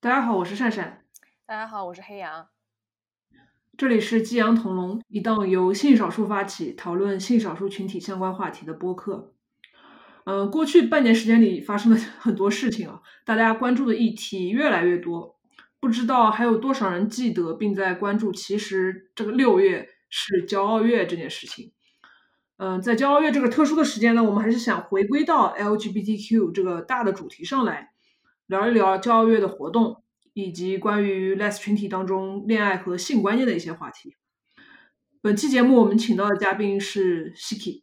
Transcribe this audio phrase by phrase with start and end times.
[0.00, 1.02] 大家好，我是善善。
[1.44, 2.46] 大家好，我是黑羊。
[3.76, 9.34] 这里是激扬同龙，一档由性少数发起讨论性少数群体相关话题的播客。
[10.22, 15.36] 嗯，过去半年时间里发生了 很多事情啊，大家关注的议题越来越多。
[15.80, 21.72] 不知道还有多少人记得并在关注，其实这个六月是骄傲月这件事情。
[22.58, 27.90] 嗯，在骄傲月这个特殊的时间呢，我们还是想回归到 LGBTQ 这个大的主题上来
[28.48, 30.02] 聊一聊教育月的活动。
[30.34, 34.14] 以及关于 less 群体当中恋爱和性观念的一些话题。
[35.20, 37.82] 本期节目我们请到的嘉宾是 Shiki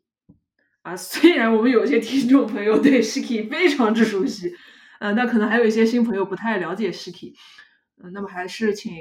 [0.84, 4.55] 啊，虽然我们有些听众朋友对 Shiki 非常之熟悉，
[5.02, 7.34] 呃，那可能还有一些新朋友不太了解 Shiki，
[8.02, 8.94] 嗯，那么还是请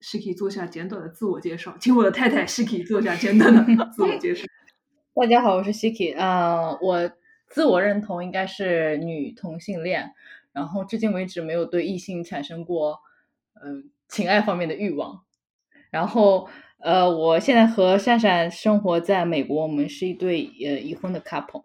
[0.00, 4.46] Shiki 做下简短的自我介绍，请我的太太 Shiki 做下简短的 自我介绍。
[5.14, 7.12] 大家好，我是 Shiki，呃，我
[7.50, 10.14] 自我认同应该是女同性恋。
[10.54, 13.00] 然后至今为止没有对异性产生过，
[13.62, 15.24] 嗯，情爱方面的欲望。
[15.90, 16.48] 然后，
[16.78, 21.64] 呃，我现在和善善生活在美国，我们是一对呃已婚的 couple。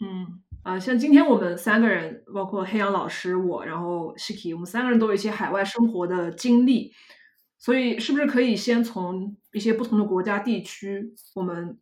[0.00, 6.92] 嗯，啊，像今天我们三个人，包括黑羊老师我，然后 Shiki，我们三个人都有一些海外生活的经历，
[7.56, 11.78] 所以是不是可以先从一些不同的国家地区，我们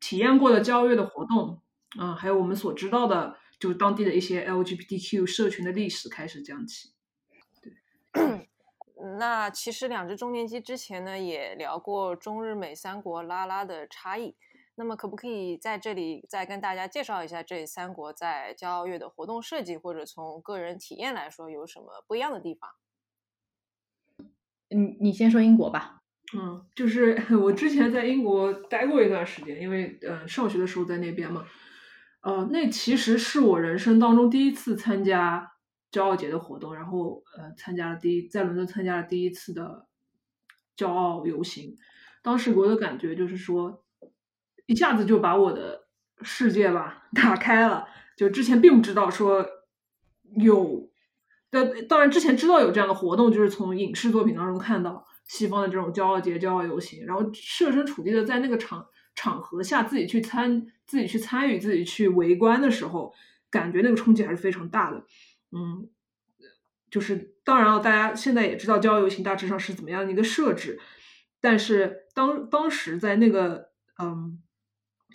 [0.00, 1.60] 体验过的交月的活动，
[1.96, 3.36] 啊，还有我们所知道的。
[3.58, 6.90] 就当地的一些 LGBTQ 社群的历史开始讲起。
[7.62, 8.48] 对，
[9.18, 14.36] 那其实两只中年鸡之前呢也聊过中日美三国拉拉的差异。
[14.78, 22.70] 那么可不可以在这里再跟大家介绍一下这三国在骄傲月的活动设计或者从个人体验来说有什么不一样的地方？
[24.68, 26.02] 嗯，你先说英国吧。
[26.36, 31.46] 嗯，就是 我之前在英国待过一段时间，因为呃上学的时候在那边嘛。
[32.26, 35.52] 呃，那其实是我人生当中第一次参加
[35.92, 39.86] 骄傲节的活动，然后呃，参加了第一在伦敦参加了第一次的
[40.76, 41.76] 骄傲游行。
[42.24, 43.84] 当时给我的感觉就是说，
[44.66, 45.86] 一下子就把我的
[46.22, 47.86] 世界吧 打开了。
[48.16, 49.46] 就之前并不知道说
[50.36, 50.90] 有，
[51.52, 58.84] 的当然之前知道有这样的活动，就是从影视作品当中看到西方的这种骄傲节、骄傲游行，然后设身处地的在那个场。
[59.16, 63.12] 场合下自己去参自己去参与自己去围观的时候，
[63.50, 65.04] 感觉那个冲击还是非常大的。
[65.50, 65.90] 嗯，
[66.88, 70.78] 就是当然了，大家现在也知道交游行大致上是怎么样的一个设置，
[71.40, 74.40] 但是当当时在那个嗯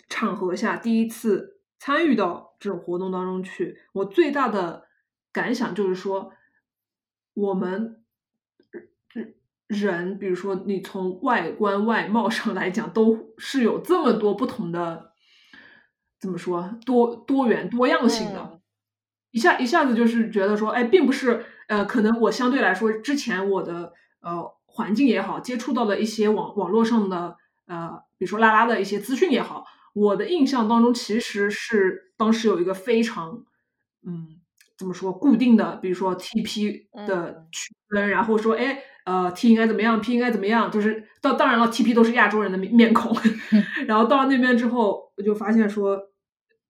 [0.08, 4.88] 场合下第一次参与到这种活动当中去，我最大的
[5.32, 6.32] 感想就是说，
[7.32, 7.98] 我们。
[9.72, 15.12] 人，比如说你从外观外貌上来讲，都是有这么多不同的，
[16.20, 18.60] 怎么说多多元多样性的，
[19.30, 33.44] 一下一下子就是觉得说，哎，并不是，呃，可能我相对来说之前我的呃环境也好，接触到的一些网网络上的呃，比如说拉拉的一些资讯也好，我的印象当中其实是当时有一个非常，
[34.06, 34.40] 嗯，
[34.76, 38.82] 怎么说固定的，比如说 TP 的区分，然后说，哎。
[39.04, 40.70] 呃，T 应该怎么样？P 应该怎么样？
[40.70, 43.12] 就是到当然了，TP 都是亚洲人的面面孔。
[43.88, 45.98] 然后到了那边之后，我就发现说，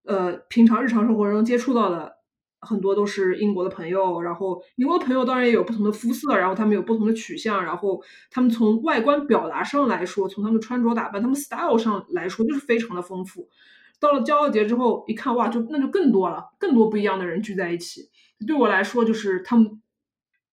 [0.04, 2.10] 呃，平常日常生活中接触到的
[2.60, 4.22] 很多都是英国的朋友。
[4.22, 13.48] 然后英国的朋友当然也有不同的肤色，然后他们有不同的取向，然后他们从外观表达上来说，从他们穿着打扮、他们 style 上来说，就是非常的丰富。
[14.00, 18.08] 到了骄傲节之后，一看哇，就那就更多了，更多不一样的人聚在一起。
[18.46, 19.82] 对我来说，就是他们。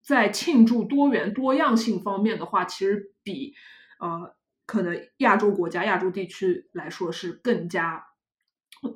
[0.10, 3.54] 在庆祝多元多样性方面的话，其实比
[4.00, 8.08] 呃可能亚洲国家、亚洲地区来说是更加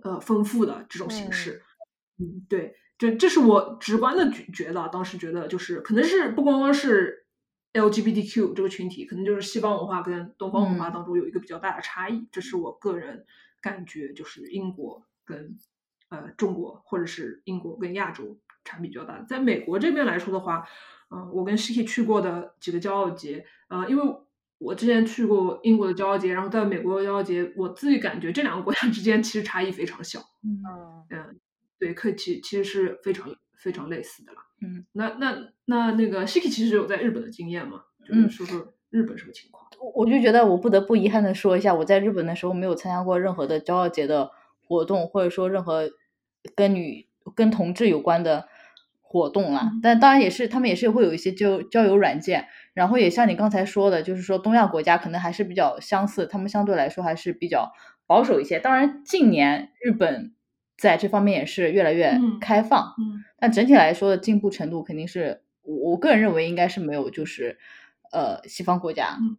[0.01, 1.61] 呃丰富的这种形式。
[2.17, 7.27] 嗯，对，这这是我直观的觉觉得，当时觉得就是可能是不光光是
[7.73, 12.27] LGBTQ 这个群体，可能就是西方文化跟东方文化当中有一个比较大的差异。
[12.31, 13.27] 这是我个人
[13.61, 15.59] 感觉，就是英国跟
[16.09, 19.21] 呃中国，或者是英国跟亚洲差别比较大。
[19.27, 20.65] 在美国这边来说的话。
[21.15, 24.03] 嗯，我跟 Shiki 去过的几个骄傲节，呃，因为
[24.57, 30.19] 我之前去过英国的骄傲节，然后在美国的骄傲节，我自己感觉这两个国家之间其实差异非常小。
[30.43, 30.63] 嗯
[31.11, 31.39] 嗯，
[31.77, 33.29] 对，可其其实是非常
[33.59, 34.39] 非常类似的啦。
[34.63, 37.83] 嗯，那那那那个 Shiki 其实有在日本的经验嘛？
[38.03, 39.63] 就是说说日本什么情况？
[39.79, 44.31] 我我就觉得我不得不遗憾的说一下，我在日本的时候没有参加过任何的骄傲节的
[44.65, 45.91] 活动，或者说任何
[46.55, 48.47] 跟女跟同志有关的。
[49.13, 57.71] 活动啦，但当然也是，他们也是会有一些交交友软件，然后也像你刚才说的，就是说东亚国家可能还是比较相似，他们相对来说还是比较
[58.07, 58.57] 保守一些。
[58.59, 60.33] 当然，近年日本
[60.75, 67.59] 在这方面也是越来越开放，嗯，但整体来说的进步程度肯定是我我个人认为应该是没有就是
[68.11, 69.37] 呃西方国家嗯。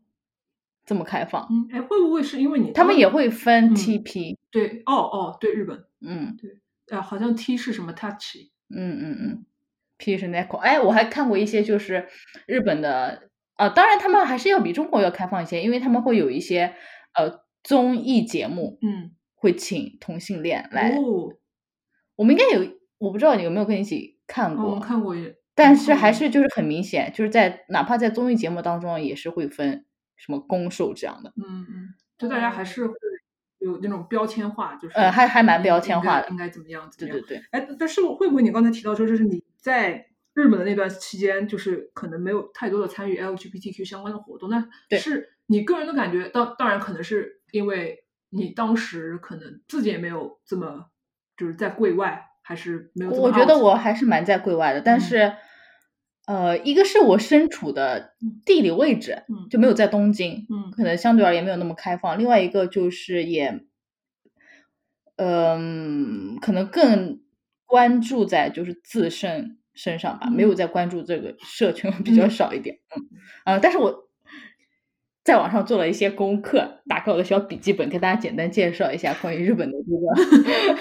[0.87, 2.71] 这么开放，嗯，哎，会不会是因为你。
[2.73, 4.83] 他们也会分嗯 TP，对？
[4.85, 6.37] 哦哦，对，日本，嗯。
[6.39, 6.61] 对
[6.95, 8.37] 啊，好像 T 是什么 Touch，
[8.69, 9.45] 嗯嗯嗯
[9.99, 12.09] ，P 是 Neko，哎，我还看过一些就是
[12.47, 16.75] 日本的，啊，当然他们还是要比中国要开放一些，因为他们会有一些
[17.15, 21.35] 呃综艺节目嗯，会请同性恋来，哦，
[22.17, 29.85] 我们应该有，我不知道你有没有跟你一起看过，哦，看过也，但是还是就是很明显，就是在哪怕在综艺节目当中也是会分
[30.17, 32.95] 什么攻受这样的，嗯嗯，就大家还是会
[33.59, 37.21] 有那种标签化，就是呃，还还蛮标签化的应，该怎么样怎么样。
[37.21, 44.69] 对对对，哎，但是会不会你刚才提到说，这是你在日本的那段期间，就是可能没有太多的参与 LGBTQ 相关的活动，那
[44.99, 50.91] 是你个人的感觉，当当然可能是因为你当时可能自己也没有这么
[51.39, 55.33] 就是在柜外，还是没有我觉得我还是蛮在柜外的，但嗯是，
[56.27, 58.15] 呃，一个是我身处的
[58.45, 62.19] 地理位置嗯就没有在东京，嗯可能相对而言没有那么开放。
[62.19, 63.65] 另外一个就是也，
[65.17, 67.24] 嗯、可能更
[67.67, 72.79] 关注在就是自身身上吧，没有嗯在关注这个社群 比较嗯少一点。
[73.45, 74.09] 嗯，呃，但是我
[75.25, 80.79] 在网上做了一些功课，打开我的小笔记本，给大家简单介绍一下关于日本的这个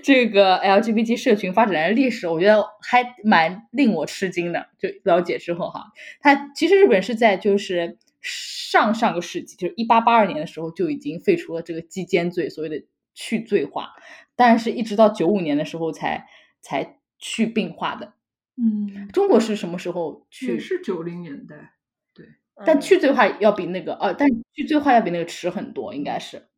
[0.02, 4.68] 这个 LGBT 社群发展的历史，我觉得还蛮令我吃惊的。
[4.78, 5.84] 就了解之后哈，
[6.20, 12.84] 它其实日本是在就是上上个世纪，就是一八八二年的时候就已经废除了这个基奸罪，所谓的
[13.14, 13.92] 去罪化，
[14.36, 16.28] 但是一直到九五年的时候才
[16.60, 18.12] 才去病化的。
[18.56, 20.54] 嗯，中国是什么时候去？
[20.54, 21.74] 也是九零年代，
[22.14, 22.26] 对
[22.64, 26.48] 但嗯去最化要比那个呃，但去最化要比那个迟很多，应该是。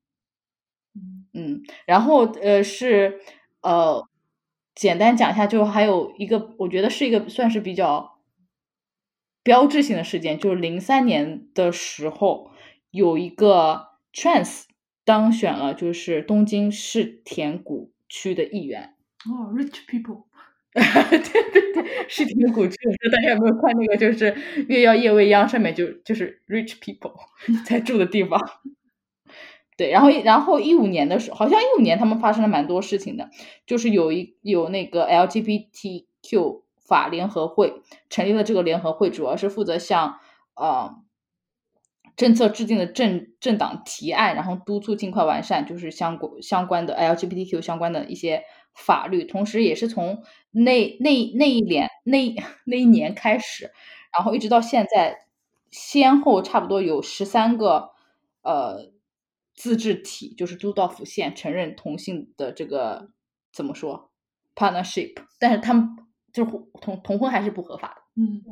[0.94, 3.20] 嗯嗯，然后呃是
[3.62, 4.06] 呃，
[4.74, 8.18] 简单讲一下，就还有一个，我觉得是一个算是比较
[9.42, 12.52] 标志性的事件，就是零三年的时候，
[12.90, 14.64] 有一个 trans
[15.08, 18.94] 当选了，就是东京市田谷区的议员。
[19.24, 20.24] 哦，rich people，
[20.74, 21.18] 对
[21.50, 22.76] 对对，是田谷区，
[23.10, 24.32] 大家有没有看那个，就是
[24.68, 27.14] 《月曜夜未央》上面就就是 rich people
[27.64, 28.38] 在住的地方。
[29.78, 33.30] 对，然后然后一五年的时候，好像一五年他们发生了蛮多事情的，
[33.66, 40.18] 就是有一有那个 LGBTQ 法联合会成立了这个联合会，主要是负责向
[40.54, 40.96] 呃
[42.18, 48.42] 政策制定的政政党提案，然后督促尽快完善就是相关相关的 LGBTQ 相关的一些
[48.74, 52.34] 法律，同时也是从那那那一年那
[52.66, 53.70] 那一年开始，
[54.12, 55.26] 然后一直到现在，
[55.70, 57.90] 先后差不多有十三个
[58.42, 58.90] 呃
[59.54, 63.10] 自治体，就是都道府县承认同性的这个
[63.52, 64.10] 怎么说
[64.56, 65.96] partnership，但是他们
[66.32, 66.50] 就是
[66.80, 68.02] 同同婚还是不合法的。
[68.20, 68.42] 嗯，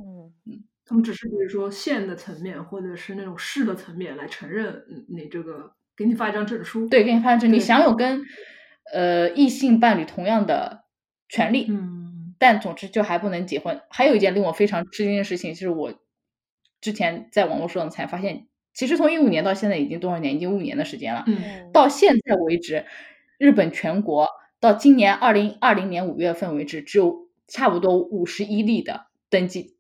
[0.44, 8.22] 嗯他们只是比如说县的层面，或者是那种市的层面来承认嗯你这个，给你发一张证书，对，给你发证，你享有跟
[8.92, 10.84] 呃异性伴侣同样的
[11.28, 13.80] 权利，嗯但总之就还不能结婚。
[13.90, 15.94] 还有一件令我非常吃惊的事情，就是我
[16.80, 20.36] 之前在网络上才发现，其实从一五年到现在已经多少年？
[20.36, 21.24] 已经五年的时间了。
[21.26, 22.84] 嗯嗯到现在为止，
[23.38, 24.28] 日本全国
[24.60, 29.75] 到今年二零二零年五月份为止，只有差不多五十一例的登记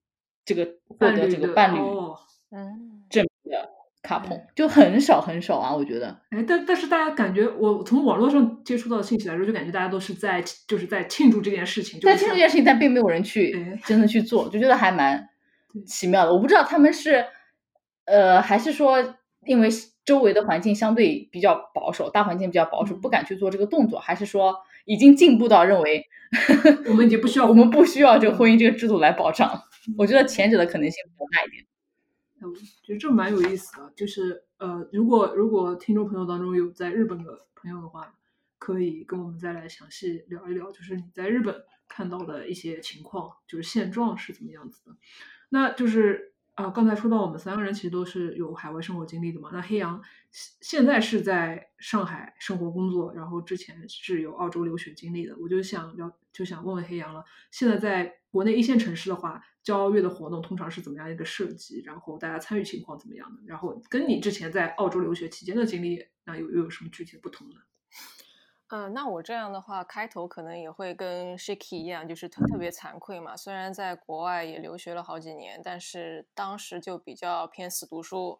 [0.46, 2.16] 这个获得这个伴侣哦，
[2.50, 3.68] 嗯证明的
[4.02, 6.16] 卡碰，就很少很少啊，我觉得。
[6.30, 15.28] 哎，但但是大家感觉，我从网络上接触到的信息来说，就感觉大家都是在就是在庆祝这件事情，就是像但庆祝这件事情，但并没有人去哎真的去做，就觉得还蛮
[15.84, 16.32] 奇妙的。
[16.32, 17.26] 我不知道他们是，
[18.04, 19.68] 呃，还是说因为
[20.04, 24.54] 周围的环境相对比较保守，大环境比较保守，嗯不敢去做这个动作，还是说
[24.84, 26.06] 已经进步到认为
[26.88, 29.62] 我们已经不需要我们不需要这个婚姻这个制度来保障？
[29.96, 31.66] 我觉得前者的可能性比较大一点。
[32.40, 32.52] 我
[32.82, 38.14] 觉得这蛮有意思的，就是呃，如果如果听众朋友当中有在日本的朋友的话，
[38.58, 44.96] 可以跟我们再来详细聊一聊，就是你在日本看到的一些情况，就是现状是怎么样子的。
[45.48, 49.50] 那就是啊、刚才说到我们三个人其实都是有海外生活经历的嘛。
[49.52, 55.36] 那黑羊现现在是在上海生活工作，然后之前是有澳洲留学经历的。
[55.38, 61.82] 我就想聊，就想问问黑羊了，现在在国内一线城市的话，骄傲月的活动通常是怎么样一个设计？
[61.84, 63.42] 然后大家参与情况怎么样的？
[63.44, 67.56] 然后跟你之前在澳洲留学期间的经历，那有又有什么具体的不同呢？
[68.68, 73.36] 嗯， 那我这样的话，开头可能也会跟 Shiki 一样，就是特特别惭愧嘛。
[73.36, 78.38] 虽然在国外也留学了好几年，但是当时就比较偏死读书，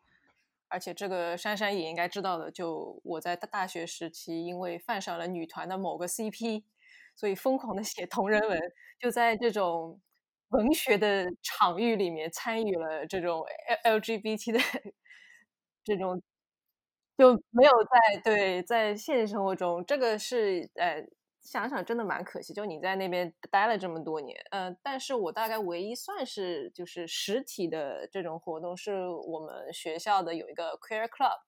[0.68, 6.62] 而且这个珊珊也应该知道的，就我在大学时期，因为犯上了女团的某个 CP，
[7.16, 8.61] 所以疯狂的写同人文，
[8.99, 10.00] 就在这种
[10.50, 13.45] 文学的场域里面参与了这种
[13.85, 14.61] LGBT 的
[15.85, 16.23] 这种，
[17.19, 21.05] 就没有在对在现实生活中，这个是呃
[21.41, 22.53] 想想真的蛮可惜。
[22.55, 31.41] 就你在那边待了这么多年，呃，但是我大概唯一算是就是实体的这种活动，是我们学校的有一个 Queer Club。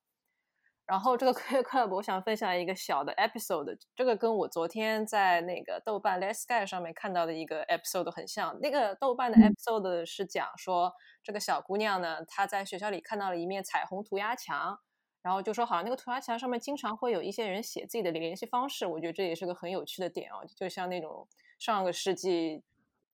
[0.88, 8.58] 然后这个 Queer Club，我想分享一个小的 episode，这个跟我昨天在那个豆瓣 Let's Sky 上面看到的一个 episode 很像。
[8.62, 10.90] 那个豆瓣的 episode 是讲说，
[11.22, 14.78] 这个小姑娘呢，她在学校里看到了一面彩虹涂鸦墙，
[15.20, 18.86] 然后就说好像那个涂鸦墙上面经常会有一些人写自己的联系方式。
[18.86, 21.28] 我觉得这也是个很有趣的点哦，就像那种
[21.58, 22.62] 上个世纪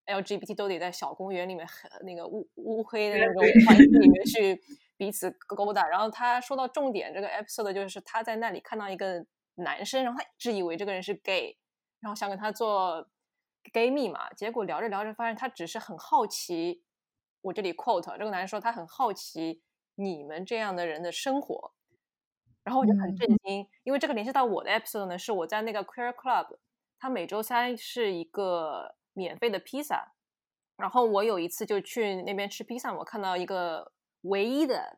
[0.07, 4.61] LGBT 都得在小公园里面很那个乌乌黑的那种环境里面去。
[5.05, 9.23] 彼此勾搭，然后他说到重点，这个 episode 就是他在那里看到一个
[9.57, 11.59] 男生，然后他一直以为这个人是 gay，
[12.01, 13.07] 然后想跟他做
[13.71, 16.83] gay 蜜嘛，结果聊着聊着发现他只是很好奇。
[17.43, 19.61] 我这里 quote 这个男生说他很好奇
[19.97, 21.75] 你们这样的人的生活，
[22.63, 26.57] 然后我就很震惊，因为这个联系到我的 episode 呢，是我在那个 queer club，
[26.99, 30.15] 他每周三是一个免费的披萨，
[30.79, 33.93] 然后我有一次就去那边吃披萨，我看到一个。
[34.25, 34.97] 唯一的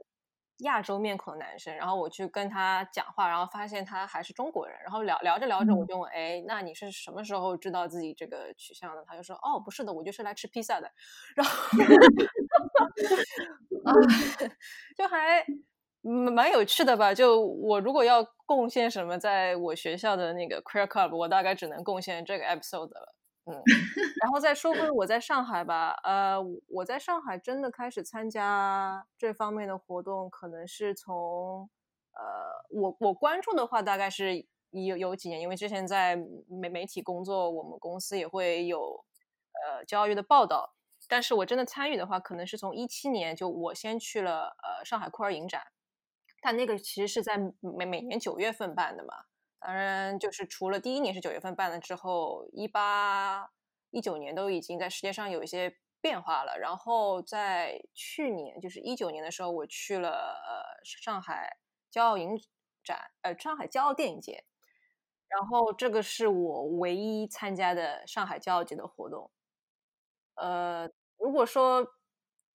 [0.61, 9.04] 亚洲面孔的男生，然后我去跟他讲话，然后发现他还是中国人，然后聊聊着聊着，我就问，哎，那你是什么时候知道自己这个取向的？
[9.06, 10.90] 他就说，哦，不是的，我就是来吃披萨的。
[11.35, 11.52] 然后
[14.97, 15.45] 就还
[16.00, 17.12] 蛮有趣的吧？
[17.12, 23.14] 就我如果要贡献什么，在我学校的那个 queer club，我大概只能贡献这个 episode 了。
[23.48, 23.62] 嗯，
[24.20, 26.36] 然后再说回我在上海吧，呃，
[26.68, 31.70] 我在上海真的开始参加这方面的活动，可能是从
[32.12, 36.16] 呃，我我关注的话，大概是有有几年，因为之前在
[36.48, 39.04] 媒媒体工作，我们公司也会有
[39.64, 40.74] 呃教育的报道，
[41.08, 45.62] 但是我真的参与的话，可能是从一七年，就我先去了呃上海酷儿影展，
[46.42, 49.14] 但那个其实是在每每年九月份办的嘛。
[49.58, 53.48] 当然，就是除了第一年是九月份办了之后，一八
[53.90, 56.58] 一九年都已经在世界上有一些变化了。
[56.58, 61.56] 然后在去年，就是一九年的时候，我去了呃上海
[61.92, 62.38] 骄傲影
[62.84, 64.44] 展，呃上海骄傲电影节。
[65.28, 69.30] 然后这个是我唯一参加的上海骄傲节的活动。
[70.36, 71.95] 呃，如果说。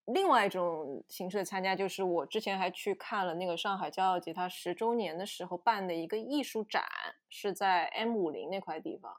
[0.05, 6.83] 另外一种形式的参加，就是我之前还去看了那个上海骄傲节，它十周年的时候办的一个艺术展，
[7.29, 9.15] 是在 M 五零那块地方。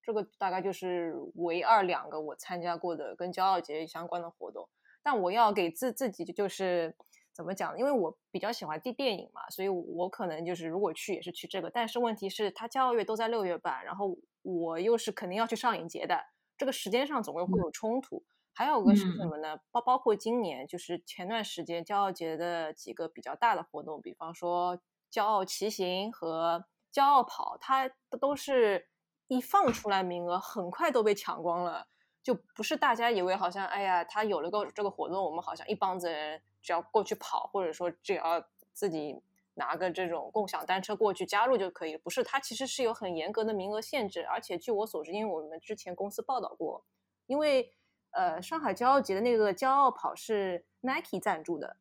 [0.00, 4.68] 这个大概就是唯二两个我参加过的跟骄傲节相关的活动。
[5.02, 6.94] 但我要给自自己就是
[7.32, 7.76] 怎么讲？
[7.78, 11.68] 因为我比较喜欢电电影嘛，所以我可能就是如果去也是去这个。
[11.68, 16.18] 但是问题是，它骄傲月都在六月办，然后我又是肯定要去上影节的，
[16.56, 18.22] 这个时间上总归会有冲突。
[18.54, 19.58] 还有个是什么呢？
[19.70, 24.78] 包包括今年，就是前段时间骄傲节的几个比较大的活动，比方说
[25.10, 27.90] 骄傲骑行和骄傲跑，它
[28.20, 28.88] 都是
[29.28, 31.88] 一放出来名额，很快都被抢光了。
[32.22, 39.20] 就不是大家以为好像，哎呀，他有了个这个活动，我们好像一帮子人只要过去跑，或者说只要自己
[39.54, 41.96] 拿个这种共享单车过去加入就可以。
[41.96, 46.84] 不是，它其实是有很严格的名额限制，而且据我所知，因为我们之前公司报道过，
[47.26, 47.72] 因为。
[48.12, 51.76] 呃，上海骄傲节的那个骄傲跑是 Nike 赞助的，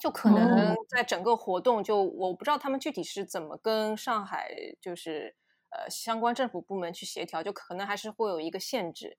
[0.00, 4.50] 就可能在整个活动，就我不知道他们具体是怎么跟上海
[4.80, 5.36] 就是
[5.70, 9.16] 呃相关政府部门去协调，就可能还是会有一个限制。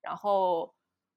[0.00, 0.74] 然后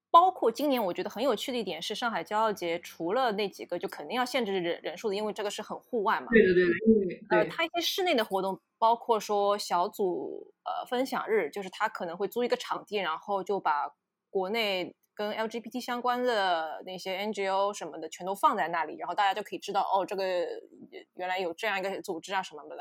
[0.10, 6.28] 包括今年我觉得很有趣的一点是，上海骄傲节除了那几个就肯定要限制人人数的，因为这个是很户外嘛。
[6.32, 13.94] 对对对，因为呃，它一些室内的活动，包括说小组呃分享日，就是他可能会租一个场地，然后就把。
[14.34, 20.26] 国内跟 LGBT 相关的那些 NGO 什么的，全都放在那里，然后大家就可以知道，哦，这个
[21.14, 22.76] 原来有这样一个组织啊什么的。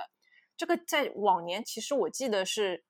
[0.57, 2.83] 这个在往年其实我记得是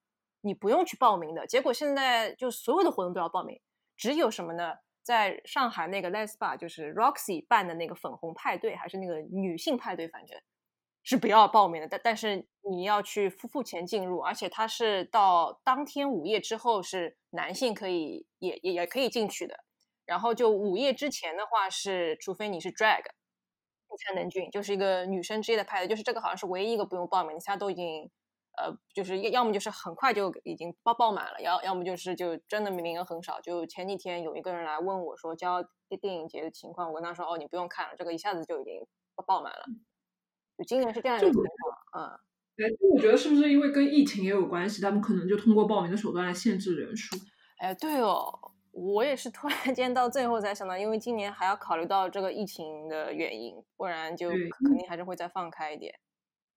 [0.42, 3.60] 你不用去报名的，结果现在就所有的活动都要报名。
[3.96, 4.74] 只有什么呢？
[5.02, 10.40] 在上海那个 Lesba，就是 Roxy 办的那个粉红派对，还是那个女性派对，反正。
[11.04, 19.64] 是不要报名的，但但是你要去付付钱进入，而且它是到当天午夜之后是男性可以也也也可以进去的，
[20.06, 23.02] 然后就午夜之前的话是，除非你是 drag，
[23.90, 28.10] 你才能进，就是一个女生之夜的派对，就是这个好像是唯一一个不用报名，其他都已经
[28.56, 33.40] 呃就是要么就是很快就已经爆爆满了，要要么就是就真的名额很少。
[33.40, 35.62] 就前几天有一个人来问我说交
[36.00, 38.86] 电影节的情况，我跟他说哦你不用看了，这个一下子就已经
[39.26, 39.66] 爆满了。
[40.66, 42.20] 今年是这样一个情况，嗯，
[42.62, 44.80] 哎，我觉得是不是因为跟疫情也有关系？
[44.80, 47.16] 他们可能就通过报名的手段来限制人数。
[47.58, 48.32] 哎，对哦，
[48.70, 55.94] 我也是突然间到最后才想到，因为今年还要考虑到这个疫情的原因，不然就肯定还是会再放开一点。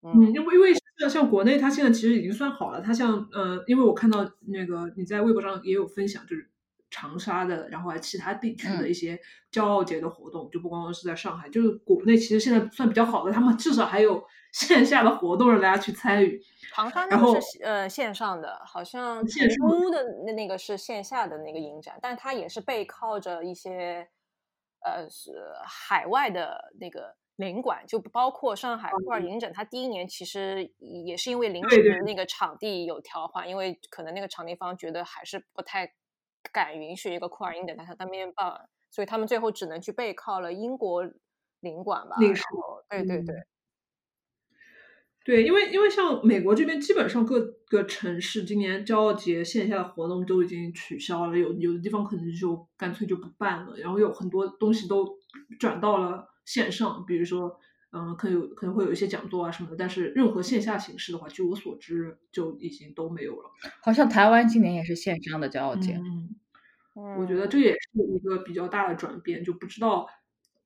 [0.02, 2.80] 嗯，因为因为像像国内，它现在其实已经算好了。
[2.80, 6.50] 它像呃，因为我看到那个你在微博上也有分享，就是
[6.90, 9.20] 长沙的，然后还其他地区的一些
[9.52, 14.24] 骄傲节的活动，就不光光是在上海，就是国内其实现在算比较好的，他们至少还有
[14.54, 16.42] 线下的活动让大家去参与。
[16.74, 24.08] 长沙那个是呃线上的，好像成都的那那个是线下的那个影展，但它也是背靠着一些
[24.82, 25.32] 呃是
[25.66, 27.16] 海外的那个。
[27.38, 35.86] 领馆就包括上海酷儿影展，它第一年其实也是因为临时的那个场地有调换，因为可能那个场地方觉得还是不太
[36.52, 41.04] 敢允许一个酷儿影展在它当面办，所以他们最后只能去背靠了英国
[41.60, 42.16] 领馆吧。
[42.20, 42.44] 领事，
[42.90, 43.36] 对对对，
[45.24, 55.18] 对，因为因为像美国这边，基本上各个城市今年骄傲节线下的活动都已经取消了，有有的地方可能就干脆就不办了，然后有很多东西都
[55.60, 56.32] 转到了。
[56.46, 57.60] 线上，比如说，
[57.96, 63.50] 嗯，可能有可能会有一些讲座啊什么的，但是任何线下形式的话，据我所知就已经都没有了。
[63.82, 65.94] 好像台湾今年也是线上的骄傲节。
[65.94, 67.80] 嗯，我觉得这也是
[68.14, 70.08] 一个比较大的转变，就不知道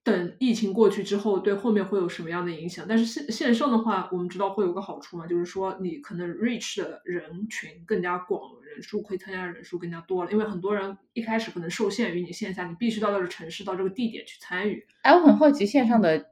[0.03, 2.85] 等疫情过去之后，对后面会有什么样的影响。
[2.89, 14.87] 但是线线上的话，我们知道会有个好处嘛，就是说你可能 reach 的人群更加广，人数可以参加的人数更加多了，因为很多人一开始可能受限于你线下，你必须到这个城市到这个地点去参与。
[15.03, 16.31] 哎，我很好奇线上的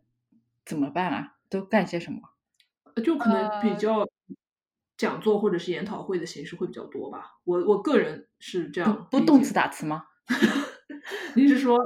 [0.68, 1.36] 怎么办啊？
[1.50, 2.20] 都干些什么？
[3.04, 4.08] 就可能比较
[4.98, 7.38] 讲座或者是研讨会的形式会比较多吧。
[7.44, 10.06] 我我个人是这样，不动词打词吗？
[11.36, 11.78] 你是说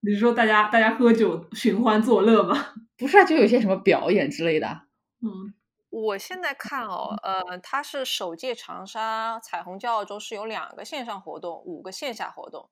[0.00, 2.74] 你是说大家大家喝酒寻欢作乐吗？
[2.98, 4.82] 不是啊，就有些什么表演之类的。
[5.22, 5.54] 嗯。
[5.90, 12.68] 我现在看哦，呃，它是首届长沙彩虹骄傲周是有两个线上活动，五个线下活动。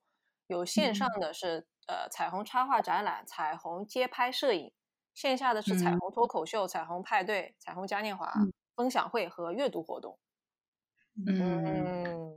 [0.47, 4.73] 有线上的是呃彩虹插画展览、彩虹街拍摄影，
[5.13, 8.33] 线下的是彩虹脱口秀、彩虹派对、彩虹嘉年华
[8.75, 10.17] 分享会和阅读活动。
[11.27, 12.33] 嗯，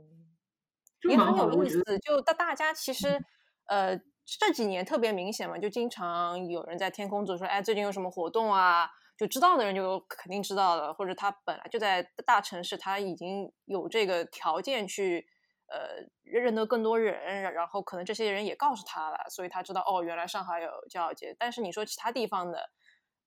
[1.09, 1.81] 也很有意思。
[1.99, 3.19] 就大大家其实
[3.65, 8.89] 呃这几年特别明显嘛，就经常有人在天空组说，哎，最近有什么活动啊？
[9.17, 15.27] 就知道的人就肯定知道了，或者他本来就在大城市，他已经有这个条件去
[15.67, 21.35] 呃认得更多人，然后可能这些人也告诉他了，所以他知道哦，原来上海有骄傲节。
[21.37, 22.69] 但是你说其他地方的，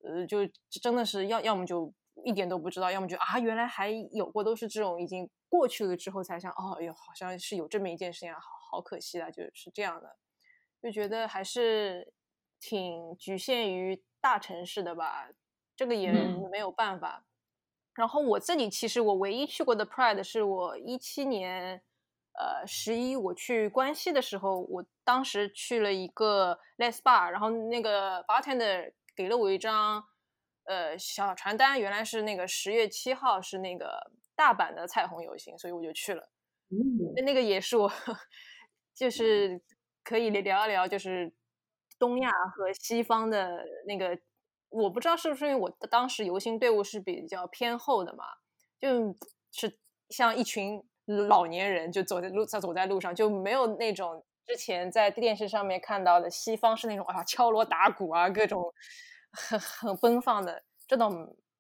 [0.03, 0.39] 呃，就
[0.83, 1.93] 真的是要要么就
[2.25, 10.17] 一点都不知道，要么就啊，原来还有过，都是这种已经过去了之后才想哦，哟，好像是有这么一件事情，好好可惜啊，就是这样的，
[10.83, 12.13] 就觉得还是
[12.59, 15.29] 挺局限于大城市的吧。
[15.77, 16.13] 这个也
[16.51, 17.25] 没有办法。
[17.95, 21.83] 然后我自己其实我唯一去过的 Pride 是我一七年，
[22.39, 30.05] 呃十一我去关西的时候，我当时去了一个 Les Bar，然后那个 bartender 给了我一张
[30.65, 36.31] 呃小传单，原来是那个十月七号是那个大阪的彩虹游行，所以我就去了。
[37.17, 37.91] 那那个也是我
[38.95, 39.61] 就是
[40.05, 41.33] 可以聊一聊，就是
[41.99, 44.19] 东亚和西方的那个。
[44.73, 48.25] 我不知道是不是因为我当时游行队伍是比较偏后的嘛，
[48.79, 49.13] 就
[49.51, 49.77] 是
[50.11, 58.73] 像一群老年人就走在路在走在路上，就没有那种之前在电视上面看到的西方是那种啊敲锣打鼓啊各种
[59.33, 61.11] 很很奔放的，这倒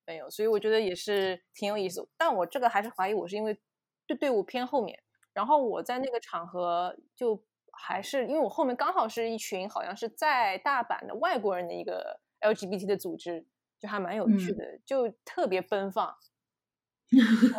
[0.06, 2.08] 没有，所以我觉得也是挺有意思。
[2.16, 3.58] 但我这个还是怀疑我是因为
[4.06, 4.98] 对队伍偏后面，
[5.32, 12.20] 然后我在那个场合就还是因为我后面刚好是一群好像是在大阪的外国人的一个。
[12.42, 13.46] LGBT 的组织
[13.78, 16.16] 就还蛮有趣的，就特别奔放。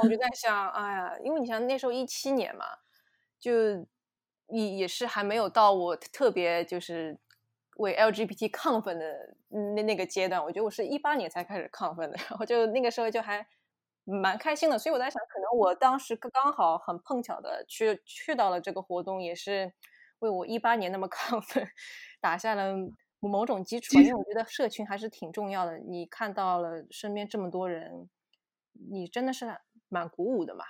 [0.02, 2.66] 我就在想，哎呀，因为你像那时候一七年嘛，
[3.40, 3.52] 就
[4.48, 7.18] 也也是还没有到我特别就是
[7.78, 10.42] 为 LGBT 亢奋的那那个阶段。
[10.44, 13.46] 我觉得我是一八年才开始亢奋的，然后就那个时候就还
[14.06, 14.80] 蛮开心的。
[14.80, 19.72] 所以我在想，可能我当时刚好很碰巧的去去到了这个活动，也是
[20.20, 21.68] 为我一八年那么亢奋
[22.20, 22.74] 打下了。
[23.24, 25.78] 某种基础，因为我觉得社群还是挺重要的。
[25.78, 28.10] 你看到了身边这么多人，
[28.74, 29.58] 你真的是
[29.90, 30.66] 蛮鼓舞的嘛？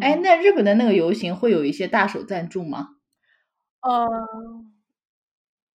[0.00, 2.96] 哎，那日本的那个游行会有一些大手赞助吗？
[3.80, 4.06] 呃，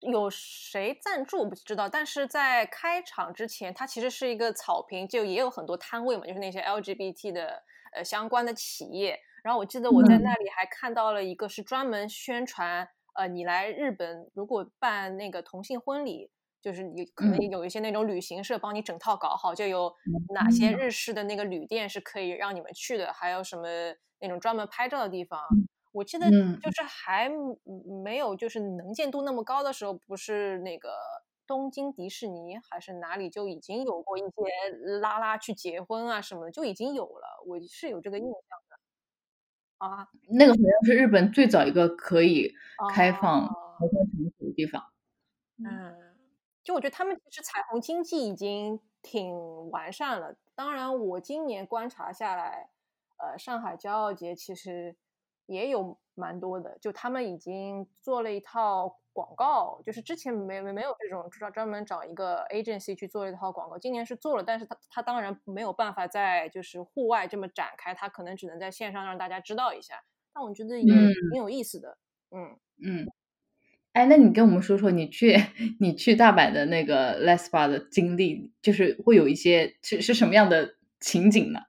[0.01, 9.19] 有谁赞助不知道，但是在开场之前，它其实是一个草坪，就也有很多摊位嘛，就是那些 LGBT 的呃相关的企业。
[9.43, 12.87] 然后我记得我在那里还看到了一个是专门宣传。
[13.15, 16.31] 呃，你来日本如果办那个同性婚礼，
[16.63, 19.93] 就是有可能有一些那种旅行社帮你整套搞好，就有
[20.33, 23.67] 哪些日式的那个旅店是可以让你们去的，还有什么
[24.19, 25.41] 那种专门拍照的地方。
[25.91, 27.29] 我记得嗯就是还
[28.03, 30.89] 没有就是能见度那么高的时候，不是那个
[31.45, 38.33] 东京迪士尼还是哪里就已经有过一些拉拉去结婚啊什么的，就已经有了，我是有这个印象
[38.69, 38.79] 的。
[39.77, 42.53] 啊，那个好像是日本最早一个可以
[42.95, 44.81] 开放哦合婚场所的地方。
[45.57, 45.93] 嗯，
[46.63, 50.35] 就我觉得他们其实彩虹经济已经挺完善了。
[50.55, 52.69] 当然，我今年观察下来，
[53.17, 54.95] 呃，上海骄傲节其实
[55.45, 70.03] 也有蛮多的，就他们已经做了一套广告，就是之前没没没有这种专专门找一个 agency 去做了一套广告，今年是做了，但是他他当然没有办法在就是户外这么展开，他可能只能在线上让大家知道一下。
[70.33, 71.97] 但我觉得也嗯挺有意思的，
[72.31, 72.57] 嗯。
[72.85, 73.05] 嗯，
[73.93, 75.35] 哎，那你跟我们说说你去
[75.79, 81.59] 你去大阪的那个 Les Bar 的经历，就是会有一些是是什么样的情景呢？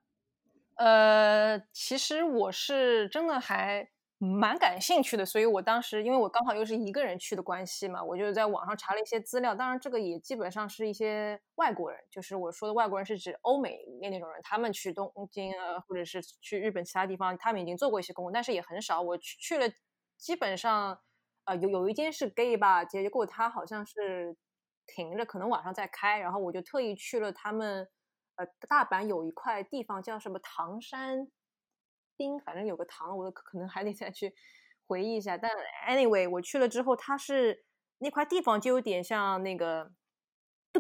[0.77, 3.87] 呃，其实我是真的还
[4.19, 9.55] 蛮感兴趣的，所以我当时因为我刚好又是一个人去的关系嘛，我就在网上查了一些资料。
[9.55, 19.03] 当然，这个也基本上是一些外国人，就是我说的外国人是指欧美那那种人，他们去东京啊，或者是去日本其他地方，他们已经做过一些工作，但是也很少。
[19.03, 19.69] 我去去了，
[20.17, 20.99] 基本上
[21.45, 24.37] 呃有有一间是 gay 吧，结果他好像是
[24.87, 27.89] 停着，可能晚上再开，然后我就特意去了他们。
[28.37, 31.29] 呃，大阪有一块地方叫什么唐山
[32.17, 34.35] 町，反正有个唐，我可能还得再去
[34.89, 35.39] 回忆一下。
[35.39, 35.49] 但
[35.87, 37.65] anyway，我去了之后，它是
[37.99, 39.93] 那块地方就有点像那个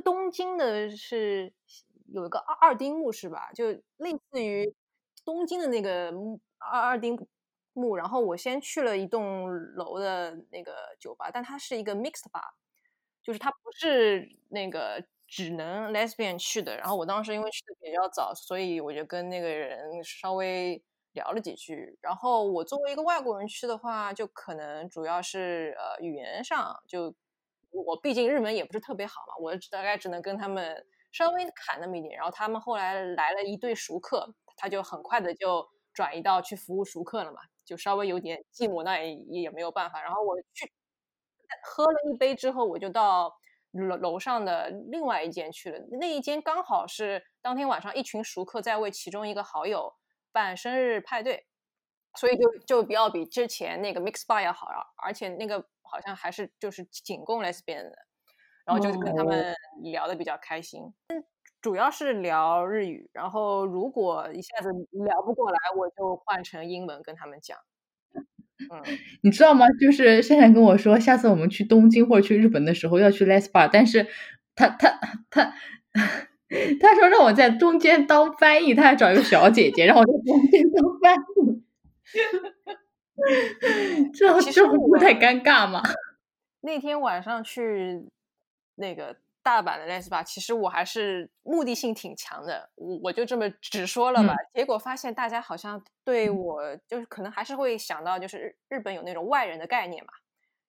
[0.03, 1.55] 东京的，是
[2.12, 3.53] 有一个二二丁目是吧？
[3.53, 3.66] 就
[3.98, 4.74] 类似于
[5.24, 6.12] 东京的那个
[6.59, 7.16] 二二丁
[7.74, 7.96] 木。
[7.96, 12.42] 然后我先去了一栋楼的那个酒吧，但它是一个 mixed bar，
[13.22, 15.04] 就是它不是那个。
[15.26, 20.80] 只能 lesbian 去的，然后我当时因为去的比较早，所以我就跟那个人稍微
[21.12, 21.98] 聊了几句。
[22.02, 27.12] 然后我作为一个外国人去的话，就可能主要是呃语言上，就
[27.70, 32.14] 我毕竟日文也不是特别好嘛，我大概只能跟他们稍微侃那么一点。
[32.14, 40.03] 然后他们后来来了一对熟客，他就很快的就转移到去服务熟客了嘛，就稍微有点寂寞，那也也没有办法。
[40.03, 40.70] 然后我去
[41.62, 43.35] 喝了一杯之后，我就到。
[43.77, 49.92] 楼楼上的另外一间去了，那一间刚好是当天晚上一群熟客在为其中一个好友
[50.31, 51.44] 办生日派对，
[52.14, 54.68] 所以就就比较比之前那个 mix bar 要好，
[55.03, 57.96] 而且那个好像还是就是仅供 lesbian 的，
[58.64, 60.81] 然后就跟他们聊的比较开心，
[61.64, 67.57] 主要是聊日语，然后如果一下子聊不过来，我就换成英文跟他们讲。
[68.70, 68.83] 嗯，
[69.22, 69.64] 你知道吗？
[69.81, 74.07] 就是珊珊跟我说，下次我们去东京或者去日本的时候要去 Les Bar，但是
[74.55, 74.90] 他他
[75.31, 75.55] 他
[76.79, 81.64] 他说让我在中间当翻译，他还找一个小姐姐让我在中间当翻译，
[84.14, 85.81] 这这不会太尴尬吗？
[86.61, 88.07] 那天晚上去
[88.74, 94.33] 那个大阪的 Les Bar，其实我还是目的性挺强的，我我就这么直说了吧。
[94.33, 100.11] 嗯、结果发现大家好像对我就是可能还是会想到，就是日日本有那种外人的概念嘛，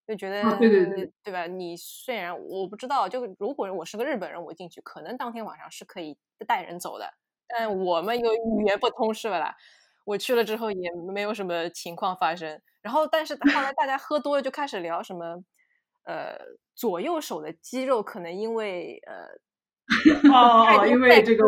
[0.06, 1.48] 就觉得、啊、对对对，对吧？
[1.48, 7.10] 你虽然我不知道，就如果我是个日本人，我进去可能当天晚上是可以带人走的，
[7.48, 9.56] 但我们又语言不通是吧啦？
[10.04, 12.62] 我去了之后也没有什么情况发生。
[12.82, 15.42] 然后，但是后来大家喝多了就开始聊什么。
[16.06, 16.38] 呃，
[16.74, 21.44] 左右手的肌肉可能因为呃，哦，因为这个，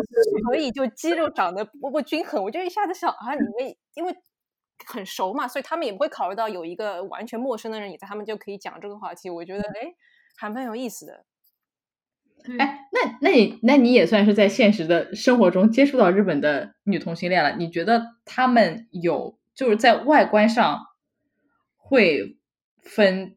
[0.45, 2.43] 所以就肌肉长得不不均衡。
[2.43, 4.15] 我就一下子想啊，你们因为
[4.85, 9.29] 很熟嘛，所以他们也不会考虑到有一个完全陌生的人也在，他们就可以讲这个话题。
[9.29, 9.95] 我觉得哎，
[10.37, 11.25] 还蛮有意思的。
[12.59, 17.57] 哎，那那你那你也算是在现实的生活中接触到日本的女同性恋了。
[17.57, 20.85] 你觉得他们有就是在外观上
[21.75, 22.37] 会
[22.81, 23.35] 分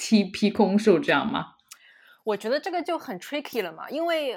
[0.00, 1.56] ？TP 空受这样吗？
[2.24, 4.34] 我觉得这个就很 tricky 了嘛，因为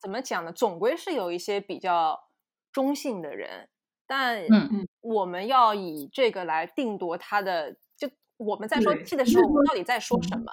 [0.00, 2.28] 怎么讲呢，总归是有一些比较
[2.70, 3.68] 中性的人，
[4.06, 10.52] 但嗯我们要以这个来定夺他的，就我们在说 T 的时候，我们到底在说什么？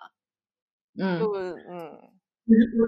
[1.00, 2.00] 嗯，就嗯，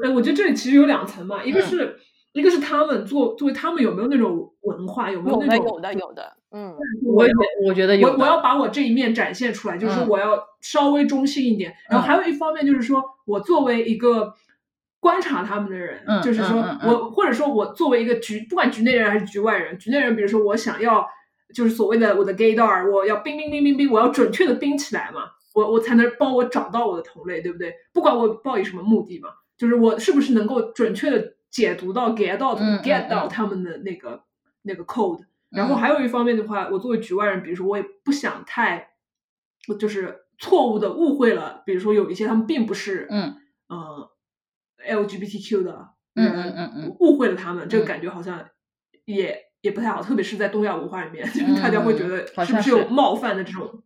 [0.04, 2.00] 我我觉得这里其实有两层嘛，一个是、嗯、
[2.34, 7.26] 一个是他们作作为他们有没有那种文化，有没有那种有的有的，嗯，我
[7.66, 11.72] 我觉得有我我要把我这一面展现出来，就是我要稍微中性一点。
[11.72, 14.34] 嗯、然后还有一方面就是说我作为一个
[15.00, 21.08] 观察他们的人，嗯、就是说嗯、我或者说我作为一个局，不管局内人还是局外人，局内人比如说我想要
[21.54, 25.22] 就是所谓的我的 gaydar，我要冰冰冰冰冰，我要准确的冰起来嘛，
[25.56, 27.74] 我我才能帮我找到我的同类，对不对？
[27.92, 34.24] 不管我抱以什么目的嘛，就是我是不是能够准确的解读到 get 到、嗯、get 到他们的那个
[34.64, 35.26] 那个 code。
[35.50, 38.92] 然后还有一方面的话，我作为局外人，比如说我也不想太
[39.80, 43.36] 就是错误的误会了，比如说有一些他们并不是嗯。
[43.68, 44.12] 呃
[44.88, 46.96] LGBTQ 的嗯人，嗯嗯嗯。
[47.00, 47.88] 误会了他们，这个嗯。
[47.88, 48.48] 感觉好像
[49.06, 52.70] 也也不太好，特别是在东亚文化里面，就是大家会觉得是不是。
[52.70, 53.84] 有冒犯的这种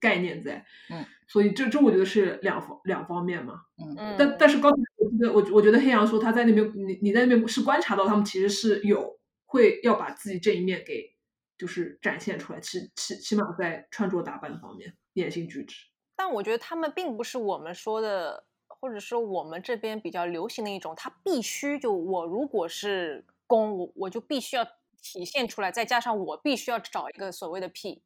[0.00, 0.64] 概念在？
[0.90, 3.62] 嗯，所以这这我觉得是两方两方面嘛。
[3.78, 11.14] 嗯，但但是刚才我觉得我我觉得黑羊说他在那边，你你在那边是观察到他们其实是有会要把自己这一面给
[11.58, 15.86] 就是展现出来，起起起码在穿着打扮方面、言行举止。
[16.14, 24.66] 但我觉得他们并不是我们说的，或者说我们这边比较流行的一种，他必须就我如果是公，我我就必须要
[25.02, 28.02] 体现出来，再加上我必须要找一个所谓的 P，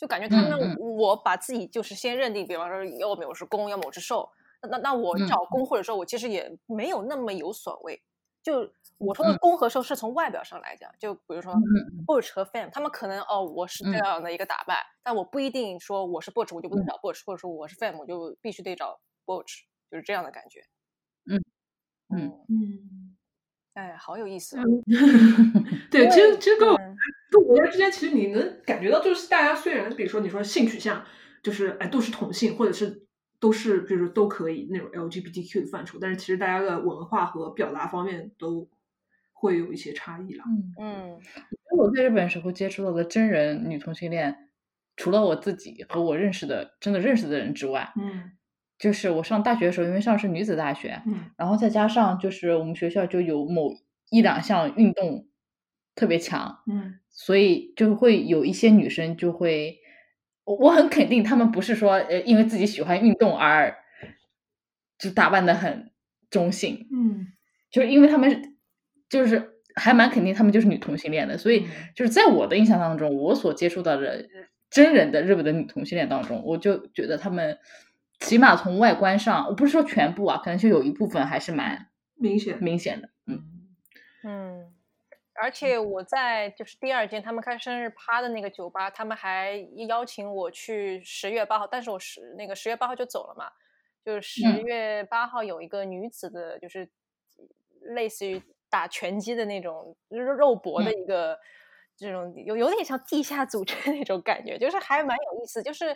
[0.00, 0.72] 就感觉他们嗯。
[0.72, 4.28] 嗯我把自己就是先认定，比方说要么我是公，要么我是受，
[4.62, 5.66] 那那那我嗯找公。
[5.66, 8.02] 或者说我其实也没有那么有所谓，
[8.42, 9.40] 就我说的嗯。
[9.40, 11.62] 公和受是从外表上来讲，就比如说
[12.06, 14.06] Butch 和 Fam，他们可能哦我是这嗯。
[14.08, 20.62] 样的一个打扮，但我不一定说我是 Butch 我就不能找 Butch，、或者说我是 Fam 我就必须得找 Butch，就是这样的感觉。
[21.26, 21.36] 嗯
[22.10, 22.99] 嗯嗯，嗯，
[23.80, 24.62] 哎，好有意思啊。
[25.90, 26.96] 对，其实其实跟我嗯
[27.30, 31.02] 各国家之间，其实你能感觉到，就是大家虽然比如说你说性取向，
[31.42, 33.06] 就是哎都是同性，或者是
[33.38, 38.68] 都是比如说都可以那种 LGBTQ 的范畴，但是其实大家的文化和表达方面都
[39.32, 40.44] 会有一些差异啦。
[40.78, 41.20] 嗯，嗯
[41.78, 44.50] 我在日本时候接触到的真人女同性恋，
[44.96, 48.32] 除了我自己和我认识的真的认识的人之外，嗯
[48.80, 51.26] 就是我上大学的时候，因为上的是女子大学，嗯。
[51.36, 53.74] 然后再加上就是我们学校就有某
[54.10, 55.28] 一两项运动
[55.94, 56.94] 特别强，嗯。
[57.10, 59.78] 所以就会有一些女生就会，
[60.44, 63.76] 我我很肯定她们不是说呃因为自己喜欢运动而
[64.98, 65.90] 就打扮的很
[66.30, 67.26] 中性，嗯。
[67.70, 68.56] 就是因为她们
[69.10, 71.68] 就是还蛮肯定她们就是女同性恋的，所以嗯。
[71.94, 74.26] 就是在我的印象当中，我所接触到的
[74.70, 77.58] 真人的日本的女同性恋当中，我就觉得她们
[78.20, 83.42] 起码从外观上，我不是说全部啊，可能就有一部分还是蛮明显明显的，嗯
[84.22, 84.74] 嗯，
[85.34, 89.56] 而且我在就是第二间他们开生日趴的那个酒吧，他们还
[89.88, 93.50] 邀请我去十月八号，但是我十那个十月八号就走了嘛，
[94.04, 96.88] 就是十嗯月八号有一个女子的，就是
[97.80, 101.38] 类似于打拳击的那种肉肉搏的嗯一个。
[101.96, 105.62] 这种有有点像地下组织那种感觉，就是还蛮有意思。
[105.62, 105.94] 就是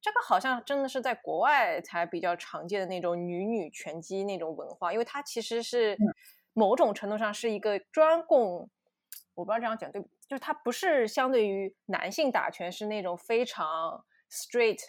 [0.00, 6.12] 这个好像真的是在国外才比较常见的那种女女拳击那种文化，因为它其实是嗯。
[6.52, 8.68] 某种程度上是一个专供，
[9.34, 14.80] 我不知道这样讲对不，就是它不是相对于男性打拳是那种非常 straight，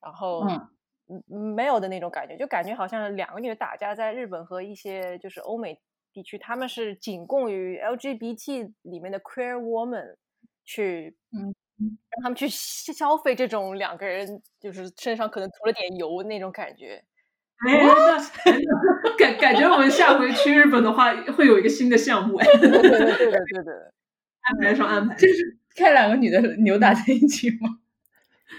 [0.00, 0.68] 然后嗯。
[1.08, 1.22] 嗯
[1.54, 5.78] 没有的那种感觉，就感觉好像两个女的打架，在日本和一些就是欧美
[6.14, 10.16] 地区，他们是仅供于 LGBT 里面的 queer woman
[10.64, 17.02] 去，嗯，让他们去消费这种两个人就是身上可能涂了点油那种感觉。
[17.66, 17.80] 哎，
[19.04, 23.74] 那感感觉我们下回去日本的话，会有一个新的项目哎，对的，对的，对的， 对。
[24.42, 27.78] 安排上安排，就是看两个女的扭打在一起吗？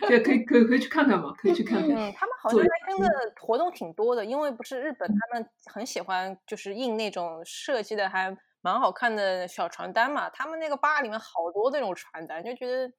[0.07, 1.89] 对，可以可以可以去看看嘛，可以去看看。
[1.91, 3.07] 嗯，他们好像还真的
[3.39, 10.27] 活动挺多的，因为不是日本，他们很喜欢就是印那种设计的还蛮好看的小传单嘛。
[10.31, 12.91] 他们那个吧里面好多那种传单，就觉得，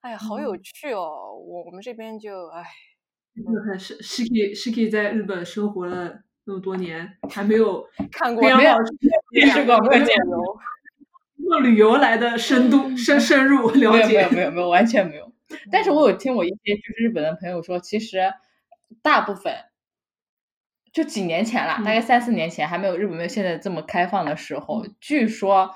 [0.00, 1.36] 哎呀，好有嗯趣哦。
[1.36, 2.64] 我我们这边就，哎，
[3.34, 8.78] 你看，是 Shiki Shiki 在日本生活了那么多年，还没有 看过培养好
[9.34, 10.58] 见识过没有见过。
[11.36, 14.30] 用旅游来的深度深 深入 了解没解有。
[14.30, 15.30] 没有没有完全没有。
[15.70, 18.32] 但是我有听我一些就是日本的朋友说，其实
[19.02, 19.54] 大部分
[20.96, 25.74] 就几年前啦，大概三四年前还没有日本没有现在这么开放的时候，据说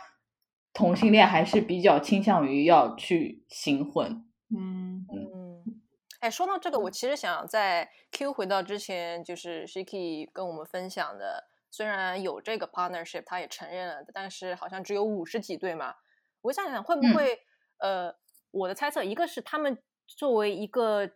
[0.72, 4.24] 同性恋还是比较倾向于要去行婚。
[4.48, 5.82] 嗯嗯，
[6.20, 15.96] 哎，说到这个，我其实想在 Q 回到之前，就是 Shiki 跟我们分享的，虽然有这个 partnership，他也承认了，但是好像只有五十几对嘛。
[16.40, 17.12] 我想想，会不嗯。
[17.14, 17.38] 会、
[17.80, 18.14] 呃，
[18.52, 21.10] 我的猜测，一个是他们作为一个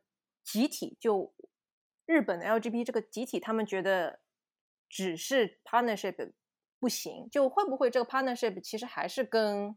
[0.44, 1.32] 集体，就
[2.06, 4.20] 日本的 LGBT 这个集体，他们觉得
[4.88, 6.32] 只是 partnership
[6.78, 9.76] 不行，就会不会这个 partnership 其实还是跟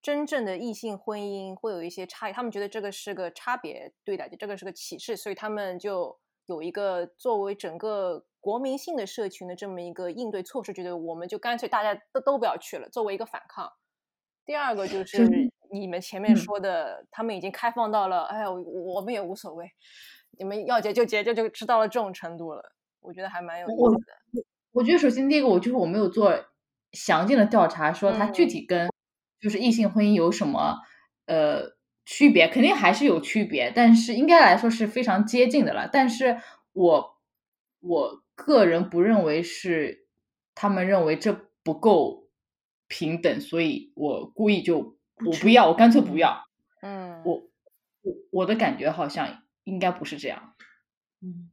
[0.00, 2.32] 真正的异性婚姻会有一些差异？
[2.32, 13.70] 他们觉得这个是个差别对待，这个是个歧视，所以他们就有一个作为整个国民性的社群的这么一个应对措施，觉得我们就干脆大家都都不要去了，作为一个反抗。
[14.44, 15.28] 第二个就是
[15.72, 18.60] 你们前面嗯说的，他们已经开放到了，哎呀，我
[18.94, 19.68] 我们也无所谓，
[20.38, 24.44] 你们要结就结，就就知道了这种程度了，我觉得还蛮有意思的。
[24.72, 26.32] 我觉得首先第一个，我就是我没有做
[26.92, 28.90] 详尽的调查，说它具嗯体跟
[29.40, 30.80] 就是异性婚姻有什么
[31.26, 35.88] 呃区别，肯定还是有区别，但是应该来说是非常接近的了。
[35.90, 36.38] 但是
[36.72, 37.18] 我
[37.80, 40.06] 我个人不认为是
[40.54, 42.28] 他们认为这不够
[42.86, 46.44] 平等，所以我故意就我不要，我干脆不要。
[46.82, 47.48] 嗯，我
[48.02, 50.54] 我我的感觉好像应该不是这样。
[51.20, 51.50] 嗯，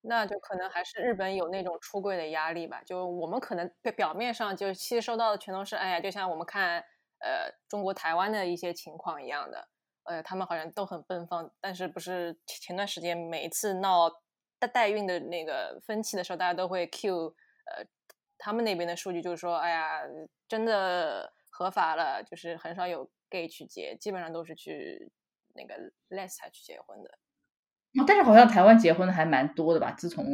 [0.00, 2.82] 那就可能还是日本有那种出柜的压力吧。
[2.84, 6.80] 就我们可能表面上就吸收到的全都是，哎呀，就像我们看
[7.20, 9.68] 呃中国台湾的一些情况一样的，
[10.04, 14.10] 呃，他们好像都很奔放，但是不是前段时间每一次闹
[14.58, 17.28] 代代孕的那个分歧的时候，大家都会 Q
[17.66, 17.84] 呃
[18.38, 20.02] 他们那边的数据，就是说，哎呀，
[20.48, 25.10] 真的合法了，就是很少有 gay 去结，基本上都是去
[25.54, 25.74] 那个
[26.10, 27.10] les 才去结婚的。
[28.00, 29.92] 哦但是好像台湾结婚的还蛮多的吧？
[29.92, 30.24] 自从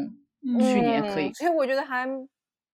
[0.60, 2.08] 去年可以嗯，所以我觉得还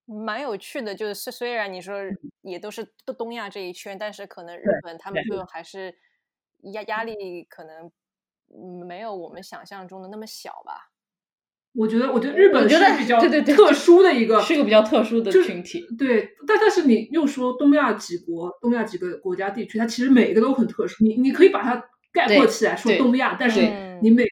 [0.05, 0.95] 蛮有趣的。
[0.95, 5.93] 就是虽然你说嗯也都是东东亚这一圈，但是可能日本他们就还是
[6.73, 7.91] 压压力可能
[8.55, 10.93] 嗯没有我们想象中的那么小吧。
[11.75, 15.85] 我觉得，我觉得日本我觉得是比较对对对特殊的一个，是一个比较特殊的就是群体。
[15.99, 21.05] 对，但但是你又说东亚几国、东亚几个国家地区，它其实每一个都很特殊。
[21.05, 21.85] 你你可以把它
[22.17, 23.61] 概括起来说东亚，但是
[24.03, 24.25] 你每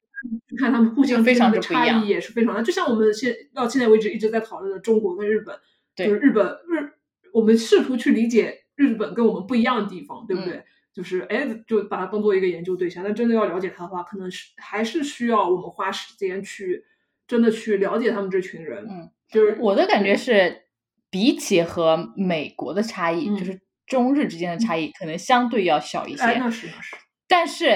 [0.59, 2.62] 看他们互相非之间的差异也是非常大。
[2.62, 5.55] 就像我们现到现在为止一直在讨论的中国跟日本，
[5.94, 6.92] 对就是日本日，
[7.33, 10.64] 我们试图去理解日本跟我们不一样的地方，对不嗯对？
[10.94, 13.05] 就是哎，就把它当做一个研究对象。
[13.05, 16.85] 但真的要了解它的话，可能是还是需要我们花时间去
[17.27, 18.87] 真的去了解他们这群人。
[18.88, 20.62] 嗯，就是我的感觉是，
[21.11, 26.23] 比起和美国的差异，嗯就是中日之间的差异，可能相对要小一些。
[26.23, 26.97] 哎，那是那是。
[27.37, 27.75] 但是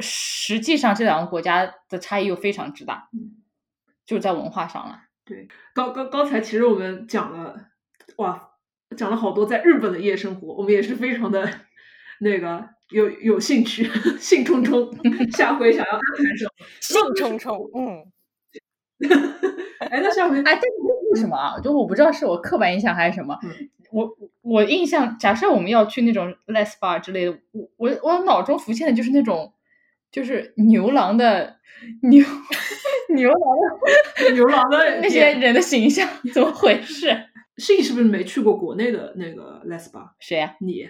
[0.00, 3.38] 实际上这两个国家的差异又非常之大，嗯
[4.04, 5.02] 就是在文化上了。
[5.24, 7.54] 对刚刚刚才其实我们讲了，
[8.16, 8.50] 哇，
[8.96, 11.48] 讲了好多在日本的夜生活，我们也是非常的
[12.18, 14.90] 那个有有兴趣， 兴冲冲，
[15.30, 16.50] 下回想要安排什么？
[16.80, 18.10] 兴冲冲，嗯，
[19.88, 21.60] 哎，那下回哎，这个为什么啊？
[21.62, 23.38] 就我不知道是我刻板印象还是什么。
[23.44, 29.52] 嗯我我印象，假设我们要去那种 les bar 之类的，我我我脑中浮现的就是那种，
[30.10, 31.56] 就是牛郎的
[32.02, 32.24] 牛
[33.14, 37.10] 牛郎的 牛郎的那些人的形象，怎么回事？
[37.58, 40.08] 是你是不是没去过国内的那个 lesber？
[40.18, 40.88] 谁呀、你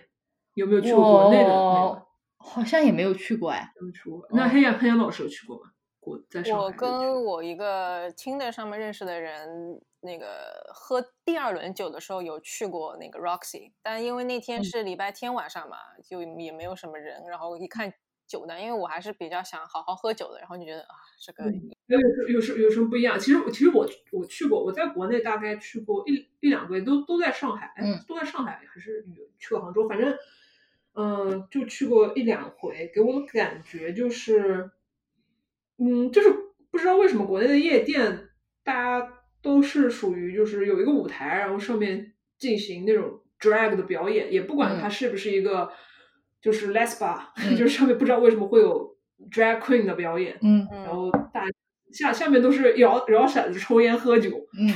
[0.54, 2.06] 有没有去过国内的那个？
[2.38, 3.72] 好像也没有去过哎。
[3.80, 4.24] 没有去过。
[4.30, 5.70] 那黑羊黑羊老师有去过吗？
[6.00, 6.70] 我在上海我。
[6.70, 17.92] 跟我一个 Tinder 上面认识的人，那个喝第二轮酒的时候有去过那个 Roxy，但因为那天嗯是礼拜天晚上嘛，就也没有什么人，然后一看
[18.26, 23.18] 酒单，因为我还是比较想好好喝酒的，然后就觉得啊，这个嗯有有有什有什么不一样？
[23.18, 27.74] 其实我其实我我去过，我在国内大概去过一一两个月，都都在上海，
[28.06, 29.04] 都在上海还是
[29.38, 30.16] 去过杭州，反正
[30.94, 34.70] 嗯、呃就去过一两回，给我的感觉就是，
[35.78, 36.30] 嗯，就是
[36.70, 38.28] 不知道为什么国内的夜店
[38.62, 44.90] 大家都是属于就是有一个舞台，然后上面进行那种 drag 的表演，也不管它嗯。
[44.90, 45.70] 是不是一个
[46.40, 47.54] 就是 les bar，、嗯。
[47.56, 48.96] 就是上面不知道为什么会有
[49.30, 50.66] drag queen 的表演，嗯。
[50.72, 50.84] 嗯。
[50.84, 51.44] 然后大
[51.92, 54.72] 下下面都是摇摇骰子、抽烟、喝酒，嗯，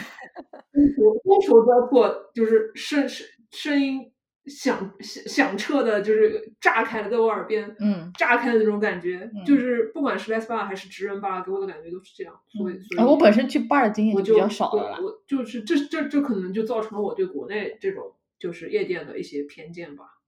[0.98, 4.10] 我觥筹交错，就是声声声音
[4.46, 14.98] 响响响彻的，就是炸开了，在我耳边嗯炸开的那种感觉，嗯就是不管是 les bar 还是直人 bar，给我的感觉都是这样，所以所以啊，我本身去 bar 的经验就就比较少对了啦。
[15.00, 20.18] 我就是这这这可能就造成了我对国内这种就是夜店的一些偏见吧。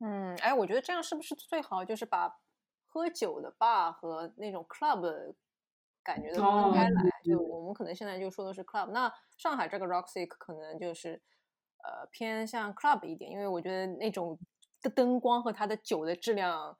[0.00, 1.84] 嗯，哎，我觉得这样是不是最好？
[1.84, 2.38] 就是把
[2.86, 5.34] 喝酒的 bar 和那种 club 的
[6.04, 7.02] 感觉都分开哦来。
[7.02, 11.20] 对就我们可能现在就说的是 club，那上海这个 Roxy 可能就是
[11.88, 14.38] 呃偏向 club 一点，因为我觉得那种
[14.82, 16.76] 的灯光和它的酒的质量。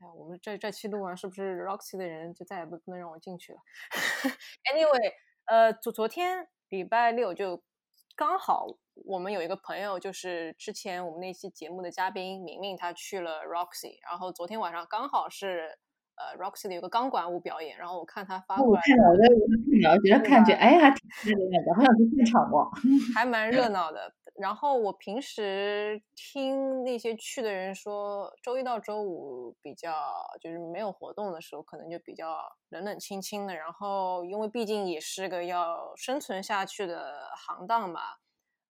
[0.00, 3.58] 哎，我们这这期录完，是不是 Roxy 的人就再也不不能让我进去了？
[4.72, 5.12] Anyway，
[5.44, 7.62] 呃，昨昨天礼拜六就
[8.16, 8.66] 刚好
[9.04, 15.78] 我们有一个朋友，就是之前我们那期节目的嘉宾明明，他去了 Roxy，然后昨天晚上刚好是
[16.20, 22.70] 呃 Roxy 的有个钢管舞表演，然后我看他发过来，我看了，我在我在看了，觉得看着对吧哎还挺热闹的，好想去现场哦。
[23.14, 24.12] 还蛮热闹的。
[24.38, 29.92] 然后我平时听那些去的人说，周一到周五比较
[30.40, 32.38] 就是没有活动的时候，可能就比较
[32.70, 33.54] 冷冷清清的。
[33.54, 38.00] 然后因为毕竟也是个要生存下去的行当嘛，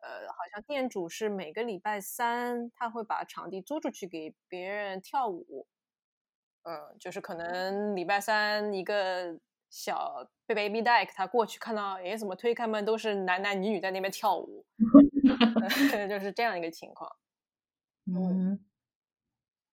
[0.01, 5.67] 呃，好像店主是每个礼拜三他会把场地租出去给别人跳舞。
[6.63, 9.39] 嗯，就是可能礼拜三一个
[9.71, 14.65] 小 baby deck，他过去看到，哎，怎么推开门都是男男女女在那边跳舞，
[16.09, 17.11] 就是这样一个情况。
[18.07, 18.59] 嗯，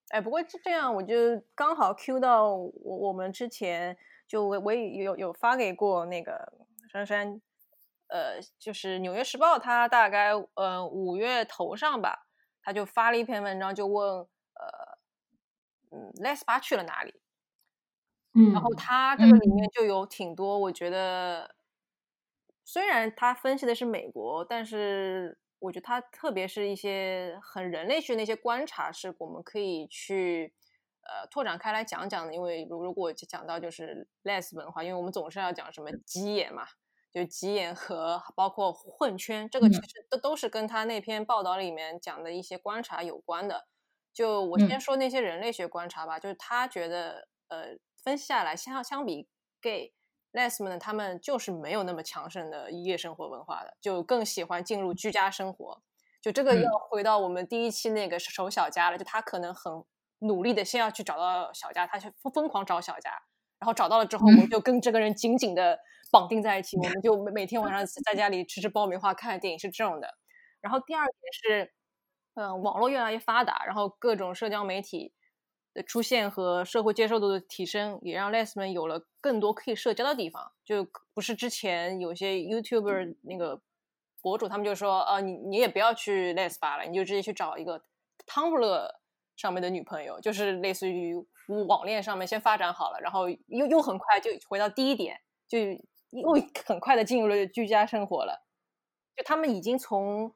[0.10, 2.72] 哎，不过这这样，我就刚好 Q 到我
[3.10, 6.54] 我们之前就我我也有有发给过那个
[6.92, 7.42] 珊珊，
[8.08, 12.28] 呃，就是《纽约时报》，他大概呃五月头上吧，
[12.62, 14.97] 他就发了一篇文章，就问呃
[15.92, 17.14] 嗯，Les 巴去了哪里？
[18.34, 21.56] 嗯，然后他这个里面就有挺多，我觉得
[22.64, 25.38] 虽然他分析的是美国，但是。
[25.60, 30.54] 我觉得他特别是一些很人类学的一些观察，是我们可以去
[31.02, 32.32] 呃拓展开来讲讲的。
[32.32, 36.68] 因为如如果讲到就是 less 文化，因为我们总是要讲什么鸡眼嘛，
[37.12, 43.66] 就鸡眼和包括混圈，这个其实都都是跟他那篇报道里面讲的一些观察有关的。
[44.18, 49.28] 就我先说那些人类学观察吧，就是他觉得呃分析下来，相相比
[49.62, 49.94] gay。
[50.34, 55.84] Les 们呢，他们就是没有那么强盛的夜生活文化的，就更喜欢进入居家生活。
[56.20, 59.84] 就这个要回到我们第一期那个守小家了，就他可能很
[60.20, 63.12] 努力的先要去找到小家，他去疯疯狂找小家，
[63.60, 65.78] 然后找到了之后，我们就跟这个人紧紧的
[66.12, 70.10] 绑定在一起，我们就每天晚上 在家里吃吃爆米花、看看电影，是这种的。
[70.60, 71.74] 然后第二点是，
[72.38, 75.12] 嗯，网络越来越发达，然后各种社交媒体。
[75.74, 80.52] 的出现和社会接受度的提升，也让 Les 们有了更多可以社交的地方。
[80.66, 80.84] 就
[81.14, 83.62] 不是之前有些 YouTuber 那个
[84.20, 87.80] 博主，他们就说，呃，你你也不要去 Les 吧了，你就直接去找一个
[88.26, 88.90] Tumblr
[89.36, 91.14] 上面的女朋友，就是类似于
[91.68, 95.60] 网恋上面先发展好了，然后又又很快就回到第一点，就
[96.10, 96.32] 又
[96.66, 98.48] 很快的进入了居家生活了。
[99.16, 100.34] 就他们已经从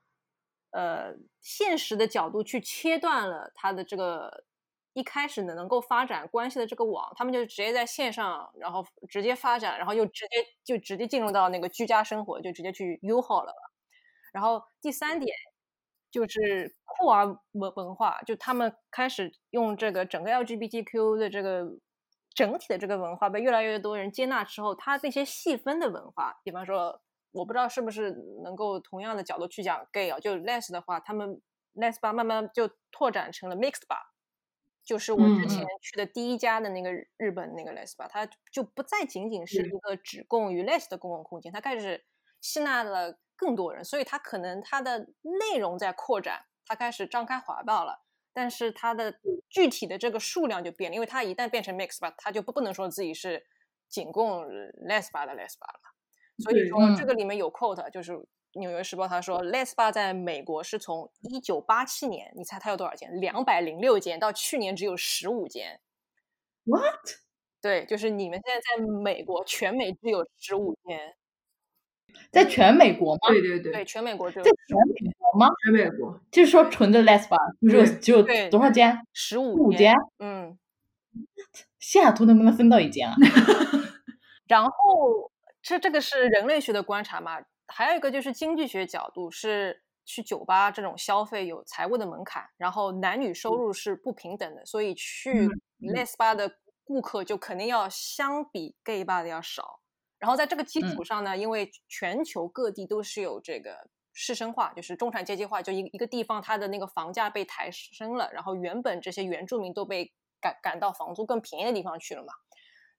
[0.71, 4.45] 呃现实的角度去切断了他的这个。
[4.93, 13.53] 一开始呢，能够发展关系的这个网，他们就直接在线上，然后直接发展，然后又直接就直接进入到那个居家生活，就直接去 U 号了。
[14.33, 15.33] 然后第三点
[16.11, 21.65] 就是酷儿文文化，就他们开始用这个整个 LGBTQ 的这个
[22.35, 27.01] 整体的这个文化被越来越多人接纳之后，它那些细分的文化，比方说，
[27.31, 28.11] 我不知道是不是
[28.43, 31.41] 能够同样的角度去讲 gay 啊，就 less 的话，他们
[31.75, 34.07] less 吧慢慢就拓展成了 mixed 吧。
[34.83, 42.03] 就是我之前去的第一家的那个日本那个 Les 吧，它就不再仅仅是一个只供于 Les 的公共空间，它开始
[42.41, 48.01] 吸纳了更多人，所以它可能它的内容在扩展，它开始张开怀抱了，
[48.33, 49.13] 但是它的
[49.49, 53.45] 具体的这个数量就变了，因为它一旦变成 Mix 吧，它就不不能说自己是
[53.87, 54.43] 仅供
[54.87, 55.90] less 吧的 Les 吧了，
[56.41, 58.19] 所以说这个里面有 quote 就是。
[58.55, 63.09] 纽约时报他说，Les 吧在美国是从一九八七年，你猜它有多少间？
[63.21, 65.79] 两百零六间，到去年只有十五间。
[66.65, 66.99] What？
[67.61, 71.15] 对，就是你们现在在美国，全美只有十五间，
[72.29, 73.19] 在全美国吗？
[73.29, 75.47] 对对对，对全美国只有在全美国吗？
[75.63, 78.99] 全美国，就是说纯的 Les 吧，只有只有多少间？
[79.13, 79.95] 十五间。
[80.19, 80.59] 嗯，
[81.79, 83.15] 西雅图能不能分到一间啊？
[84.45, 85.31] 然后
[85.61, 87.37] 这这个是人类学的观察嘛？
[87.67, 95.47] 还有一个就是经济学角度，是去酒吧这种消费有财务的门槛，然后男女收入是不平等的，所以去
[95.79, 96.51] Les 吧的
[96.83, 99.79] 顾客就肯定要相比 Gay 吧的要少。
[100.19, 112.33] 然后在这个基础上呢，因为全球各地都是有这个市生化，就是中产阶级化，就一一个地方它的那个房价被抬升了，然后原本这些原住民都被赶赶到房租更便宜的地方去了嘛。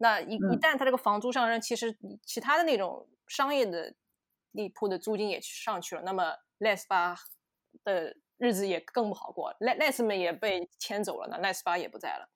[0.02, 1.96] 那一一旦它这个房租上升，其实
[2.26, 3.94] 其他的那种商业的。
[4.54, 7.16] 地铺的租金也上去了，那么 Les 吧
[7.84, 12.28] 的日子也更不好过，Les Les 们也被迁走了，那 Les 吧也不在了。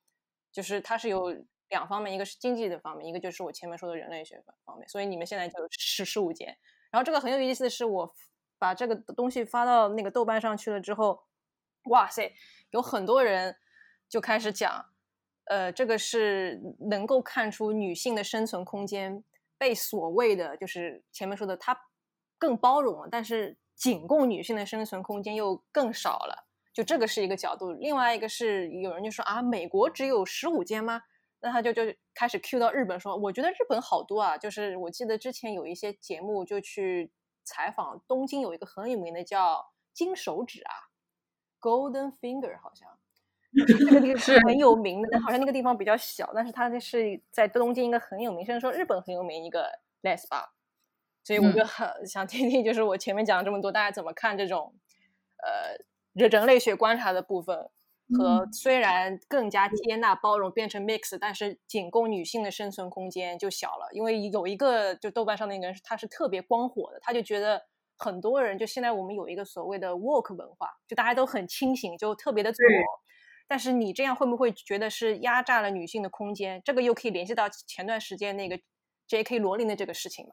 [0.51, 1.37] 就是它是有
[1.69, 4.89] 两方面，一个是经济的方面，一个就是我前面说的人类学方面。
[4.89, 6.57] 所以你们现在就十十五间。
[6.91, 8.15] 然后这个很有意思的是，我
[8.59, 11.23] 把这个东西发到那个豆瓣上去了之后，
[11.91, 12.35] 哇塞，
[12.71, 13.55] 有很多人
[14.09, 14.87] 就开始讲，
[15.47, 19.25] 呃，这个是能够看出女性的生存空间
[19.59, 21.77] 被所谓的就是前面说的她。
[22.39, 27.73] 更包容了，但是仅供女性的生存空间又更少了，就这个是一个角度。
[27.73, 31.01] 另外一个是有人就说啊，美国只有十五间吗？
[31.41, 31.83] 那他就就
[32.13, 34.37] 开始 Q 到日本说，我觉得日本好多啊。
[34.37, 37.11] 就是我记得之前有一些节目就去
[37.43, 40.75] 采访东京，有一个很有名的叫金手指啊
[41.59, 42.87] ，Golden Finger 好像，
[43.65, 49.71] 这个地方是很有名的，但好像那个地方比较小，但是它这是在东京一个很有名，甚至说日本很有名一个
[50.03, 50.45] les b a。
[51.25, 54.73] 所以我就很想听听，就是我前面讲了这么多，大家怎么看这种，
[55.39, 55.77] 呃，
[56.13, 57.69] 人人类学观察的部分
[58.17, 63.89] 和虽然更加接纳包容变成 mix，但是仅供女性的生存空间就小了。
[63.91, 67.61] 因为有一个就豆瓣上那个人，他是特别光火的，他就觉得
[67.99, 73.06] 很多人就现在我们有一个所谓的 work 文化，就大家都很清醒，就特别的自我。
[73.49, 76.61] 但是你这样会不会觉得是压榨了女性的空间？
[76.65, 78.59] 这个又可以联系到前段时间那个
[79.07, 79.39] J.K.
[79.39, 80.33] 罗琳的这个事情嘛？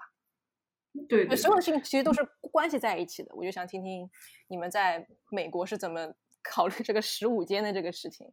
[1.07, 3.29] 对对，所有的事情其实都是关系在一起的。
[3.35, 4.09] 我就想听听
[4.47, 8.27] 你们在美国是怎么 考虑这个十五间的这个事情。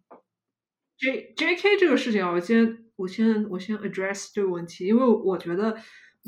[0.99, 1.77] J J.K.
[1.79, 5.75] 这个事情啊，我先我先我先 address 这个问题，因为我觉得，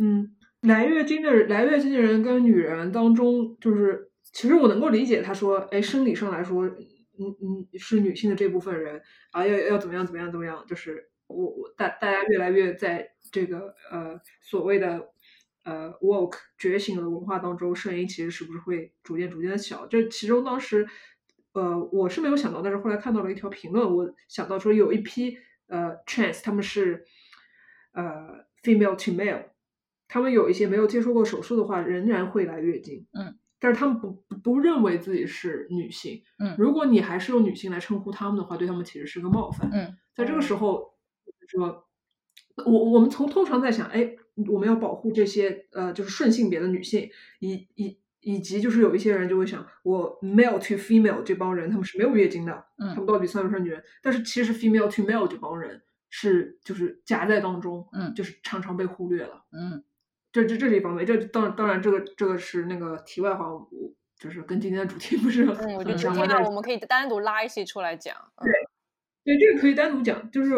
[0.00, 6.64] 嗯，来月经的来月经的人跟女人当中，就是其实我能够理解他说，哎，生理上来说，
[7.18, 15.12] 嗯嗯，是女性的这部分人啊，要要怎么样怎么样怎么样，就是我我大大家越来越在这个呃所谓的
[15.64, 19.86] 呃 woke 觉醒的文化当中，声音其实是不是会逐渐逐渐的小？
[19.86, 20.86] 这其中当时。
[21.54, 25.36] 呃，我是没有想到，但是后来看到了一条评论，我想到说有一批
[25.66, 27.04] 呃 trans，他们是
[27.92, 29.50] 呃 female to male，
[30.08, 34.10] 他们有一些没有接受过手术的话，仍然会来月经，嗯，但是他们不
[34.42, 40.94] 不认为自己是女性，嗯，如果你还是用女性来称呼他们的话，对他们其实是个冒犯，嗯，在这个时候
[41.46, 41.86] 说，
[42.66, 44.16] 我我们从通常在想，哎，
[44.48, 47.08] 我们要保护这些呃就是顺性别的女性，
[47.40, 47.98] 以以。
[48.24, 53.82] 以及就是有一些人就会想，我 male to female 这帮人他们是没有月经的，嗯，他们到底算不算女人？
[54.00, 59.82] 但是其实 female to male 这帮人是就是夹在当中，嗯，就是常常被忽略了，嗯，
[60.32, 63.68] 这这这是一方面，这当当然这个这个是那个题外话，我
[64.18, 68.50] 就是跟今天的主题不是嗯，我觉得今天我们可以单独拉一些出来讲，对，
[69.24, 70.54] 对，这个可以单独讲，就是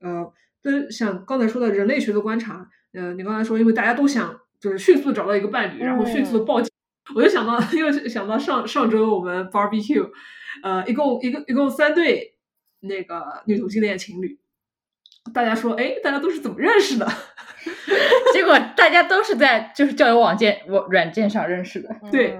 [0.00, 0.32] 呃，
[0.62, 6.70] 跟像刚才说的人类学的观察，呃，你刚才说因为大家都想就是迅速找到一个伴侣，然后迅速的报警。
[7.14, 10.10] 我就想到， 又想到上上周我们 barbecue，
[10.62, 12.36] 呃，一共一个一共三对
[12.80, 14.38] 那个女同性恋情侣，
[15.32, 17.06] 大家说，哎，大家都是怎么认识的？
[18.32, 21.94] 结果大家都是在就是交友网件我软件上认识的。
[22.10, 22.38] 对，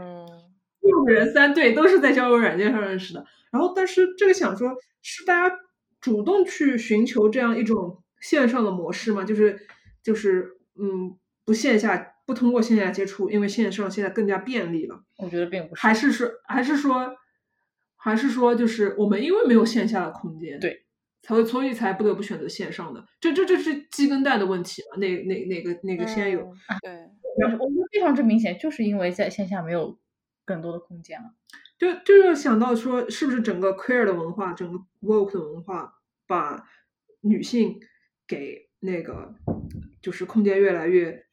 [0.80, 3.24] 六个人三对都是在交友软件上认识的。
[3.50, 5.56] 然后，但是这个想说，是大家
[6.00, 9.24] 主动去寻求这样一种线上的模式吗？
[9.24, 9.58] 就是
[10.02, 12.14] 就是嗯，不线下。
[12.28, 15.00] 不通过线下接触，因为线上现在更加便利了。
[15.16, 17.16] 我觉得并不是，还是说，还是说，
[17.96, 20.82] 还是说，就是我们因为没有线下的空间，对，
[21.22, 23.04] 才会所以才不得不选择线上的。
[23.20, 24.98] 这这这是鸡跟蛋的问题嘛？
[24.98, 26.38] 哪哪哪个哪个先有？
[26.82, 26.92] 对，
[27.36, 29.98] 我我觉得非常之明显，就是因为在线下没有
[30.44, 31.34] 更多的空间了。
[31.78, 35.94] 就就是想到说，是不是整个 queer 的文化，整个 woke 的文化，
[36.26, 36.66] 把
[37.20, 37.80] 女性
[38.26, 39.34] 给那个
[40.02, 41.24] 就是空间越来越。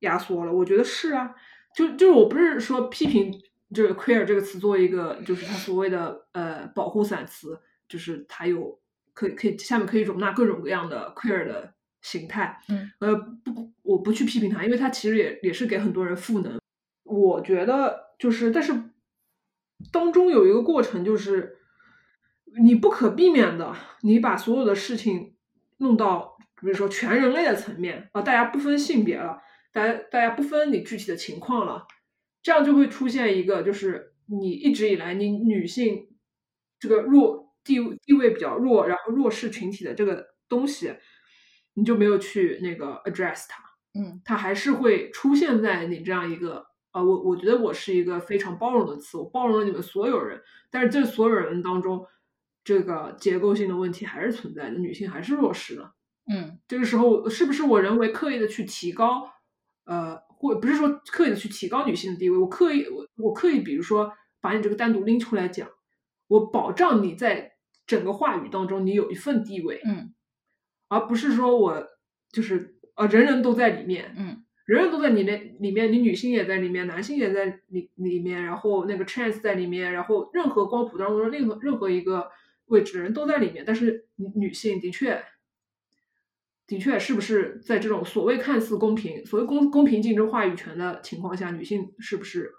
[0.00, 1.34] 压缩了，我觉得是啊，
[1.74, 3.32] 就就是我不是说批评
[3.74, 7.58] 这个 queer 这个词作为一个就是它所谓的呃保护伞词，
[7.88, 8.78] 就是它有
[9.14, 16.60] 可以可以下面可以容纳各种各样的 queer 的形态，嗯，呃不我不去批评它，因为它其实也也是给很多人赋能。
[17.04, 18.72] 我觉得就是，但是
[19.92, 21.56] 当中有一个过程，就是
[22.62, 25.34] 你不可避免的，你把所有的事情
[25.78, 29.40] 弄到比如说全人类的层面啊，大家不分性别了。
[29.72, 31.84] 大家大家不分你具体的情况了，
[32.42, 36.08] 这样就会出现一个，就是你一直以来你女性
[36.78, 40.94] 这个弱地地位比较弱，然后弱势群体的这个东西，
[41.74, 43.64] 你就没有去那个 address 它，
[43.98, 50.40] 嗯，它还是会出现在你这样一个啊，我我觉得我是一个非常包容的词，我包容了你们所有人，
[50.70, 52.06] 但是这所有人当中，
[52.62, 55.92] 这个结构性的问题还是存在的，女性还是弱势的，
[56.32, 59.30] 嗯，这个时候是不是我人为刻意的去提高？
[59.84, 65.68] 呃，或不是说刻意的去提高女性的地位，我刻意我我刻意，比如说把你这个单独拎出来讲，
[66.26, 67.53] 我保障你在
[67.86, 70.14] 整个话语当中你有一份地位，嗯，
[70.88, 71.86] 而不是说我
[72.30, 82.30] 就是呃人人都在里面，嗯，人人都在你那里面，你女性也在里面，男性也在里里面，然后那个 trans 在里面，然后任何光谱当中任何任何一个
[82.66, 85.24] 位置的人都在里面，但是女女性的确。
[86.66, 92.50] 的确，是不是在这种所谓看似公平、所谓公公平竞争话语权的情况下，女性是不是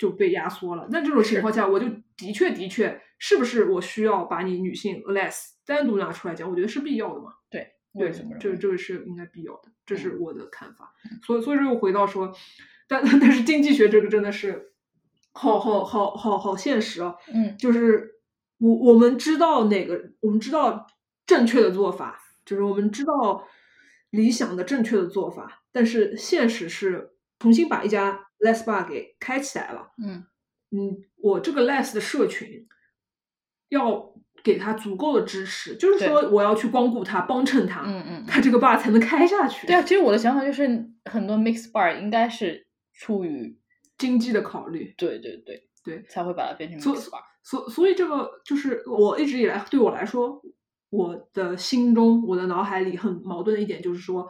[0.00, 0.88] 就被压缩了？
[0.90, 1.86] 那这种情况下，我就
[2.16, 6.48] 的确的确，是不是我需要把你女性 less 单独拿出来讲？
[6.48, 7.34] 我觉得是必要的嘛？
[7.50, 10.94] 对，对，这个这个是应该必要的，这是我的看法。
[11.22, 12.34] 所以，所以说又回到说，
[12.88, 14.72] 但但是经济学这个真的是
[15.32, 17.14] 好好好好好现实啊！
[17.34, 18.14] 嗯，就是
[18.56, 20.86] 我我们知道哪个，我们知道
[21.26, 22.22] 正确的做法。
[22.42, 23.46] 就是我们知道
[24.10, 29.92] 理想的正确的做法，但是现实是重新把一家 less bar 给开起来了。
[30.02, 30.24] 嗯
[30.70, 32.66] 嗯，我这个 less 的社群
[33.70, 39.66] 要给他足够的支持，就是说我要去光顾他，帮衬他，嗯嗯，他这个 bar 才能开下去。
[39.66, 40.66] 对啊，其实我的想法就是
[41.04, 43.58] 很多 mix bar 应该是出于
[43.98, 47.20] 经济的考虑，对对对对，才会把它变成 mix bar。
[47.42, 50.40] 所所以这个就是我一直以来对我来说，
[50.90, 54.28] 我的心中我的脑海里很矛盾的一点就是说，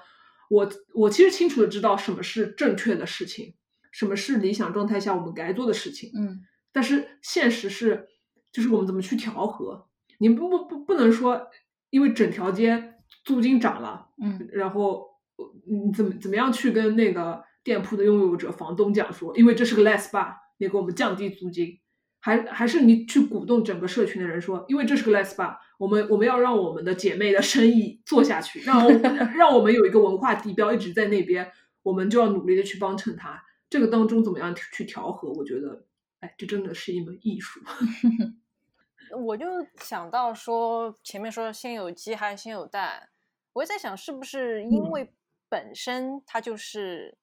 [0.48, 3.54] 我我其实清楚的知道什么是正确的事情，
[3.90, 6.40] 什么是理想状态下我们该做的事情，嗯
[6.72, 8.06] 但是现实是，
[8.52, 9.88] 就是我们怎么去调和？
[10.18, 11.48] 你不不不不能说，
[11.90, 21.80] 因为整条街租金涨了，嗯然后呃你怎么怎么样去跟那个店铺的拥有者、房东讲说，因为这是个 less bar，你给我们降低租金，
[22.20, 28.90] 还还是你去鼓动整个社群的人说，因为这是个 less bar，我们我们要让我们的姐妹的生意做下去，让我
[29.36, 31.50] 让我们有一个文化地标一直在那边，
[31.82, 33.42] 我们就要努力的去帮衬它。
[33.70, 35.32] 这个当中怎么样去调和？
[35.32, 35.86] 我觉得，
[36.18, 37.60] 哎，这真的是一门艺术。
[39.24, 39.46] 我就
[39.76, 43.10] 想到说，前面说先有鸡还是先有蛋，
[43.52, 45.14] 我就在想，是不是因嗯为
[45.48, 47.16] 本身它就是，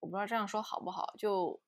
[0.00, 1.14] 我不知道这样说好不好。
[1.18, 1.60] 就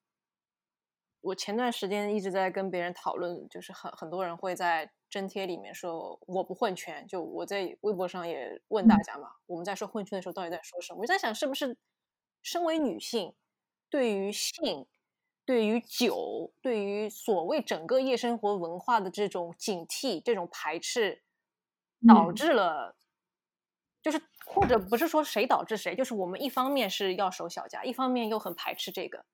[1.20, 11.00] 我前段时间一直在跟别人讨论，就是很很多人会在真贴里面说我不混圈，就我在微博上也问大家嘛，我们在说混圈的时候到底在说什么？
[11.00, 11.76] 我就在想，是不是
[12.42, 13.34] 身为女性，
[13.90, 14.86] 对于性。
[15.44, 21.22] 对于酒，对于所谓整个夜生活文化的这种警惕、这种排斥，
[22.04, 22.96] 导嗯致了，
[24.02, 29.24] 就是或者不是说谁导致谁，就是我们一方面是要守小家，一方面又很排斥这个。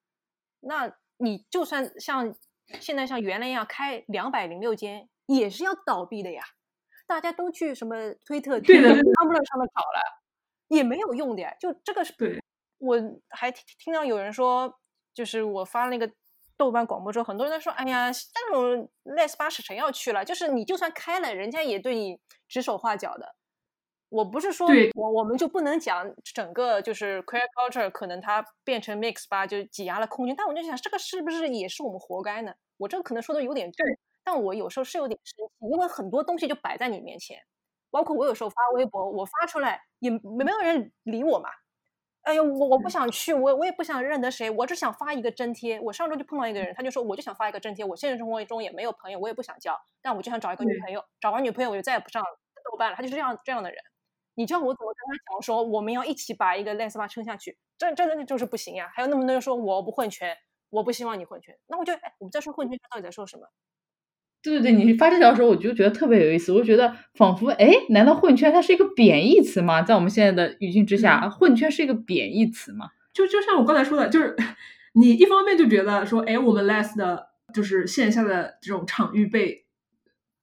[0.61, 2.35] 那你就算像
[2.79, 6.43] 现在像原来一样开两百零六间，也是要倒闭的呀。
[7.07, 10.23] 大家都去什么推特、对的 Tumblr 上面找了，
[10.69, 11.57] 也没有用的呀。
[11.59, 12.43] 就这个是，对
[12.83, 12.97] 我
[13.31, 14.79] 还听听到有人说。
[15.15, 16.11] 就是我发那个
[16.57, 20.25] 豆瓣广播之后，很多人都说：“哎呀，那种 les 吧是谁要去了？
[20.25, 22.19] 就是你就算开了，人家也对你
[22.49, 23.35] 指手画脚的。”
[24.09, 30.35] 我不是说我我们就不能讲整个就是 queer culture 可能它变成 mix 吧，就挤压了空间。
[30.35, 32.55] 但我就想，这个是不是也是我们活该呢？
[32.79, 33.87] 我这个可能说的有点重，
[34.25, 37.39] 但我有时候是有点生气，因为很多东西就摆在你面前，
[37.91, 41.51] 包括我有时候发微博，我发出来也没有人理我嘛。
[42.23, 45.81] 哎呦，我我不想去，我我也不想认得谁，我只想发一个真贴。
[45.81, 51.05] 我上周就碰到一个人，他就说我就想发一个真贴，我现实生活中也没有朋友，我也不想交，但我就想找一个女朋友。
[51.21, 52.23] 找完女朋友我就再也不上
[52.71, 52.97] 豆瓣了。
[52.97, 53.79] 他就是这样这样的人，
[54.35, 57.59] 你叫我怎么跟他讲说我们要一起把一个 les 吧撑下去？
[57.77, 58.89] 这真的就是不行呀！
[58.95, 60.37] 还有那么多人说我不混圈，
[60.71, 63.49] 我不希望你混圈，那我就哎，我们在说混圈到底在说什么？
[64.43, 66.51] 对对对，你发这条的时候，我就觉得特别有意思。
[66.53, 69.83] 我就觉得仿佛，哎，难道混圈它是一个贬义词吗？
[69.83, 72.89] 在我们现在的语境之下，嗯、混圈是一个贬义词吗？
[73.13, 74.35] 就就像我刚才说的，就是
[74.95, 79.65] 你一方面就觉得说，哎，我们 less 的，就是线下的这种场域被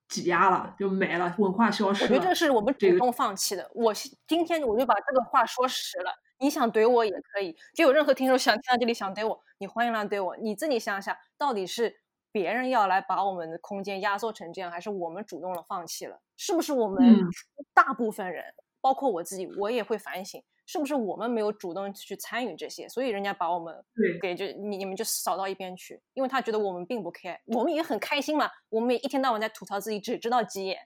[0.08, 2.10] 挤压了，就没了，文化消失了。
[2.10, 3.70] 我觉得这是我们主动放弃的。
[3.76, 3.94] 我
[4.26, 10.38] 今天我就把这个话说实了，你想怼我也可以，就有任何听众想听到这里想怼我，你欢迎来怼我。
[10.38, 11.98] 你自己想想，到底是。
[12.32, 16.20] 别人要来把我们的空间压缩成这样，还是我们主动了放弃了？
[16.38, 17.28] 是不是我们嗯
[17.74, 23.76] 大部分人，嗯、包括我自己，我也会反省，是不是我们没有主动去参与这些，所以人家把我们
[24.22, 30.78] 给就你你们就扫到一边去，因为他觉得我们并不 care，我们也很开心嘛，我们也一天到晚在吐槽自己只知道急眼，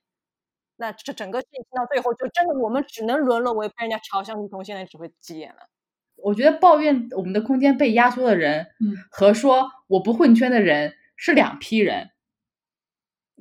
[0.77, 5.67] 那这整个事情到最后就真的我们只能沦落为被人家嘲笑女同现在只会急眼了。
[6.15, 10.95] 我觉得抱怨我们的空间被压缩的人，嗯，和说我不混圈的人。
[11.15, 12.09] 是两批人，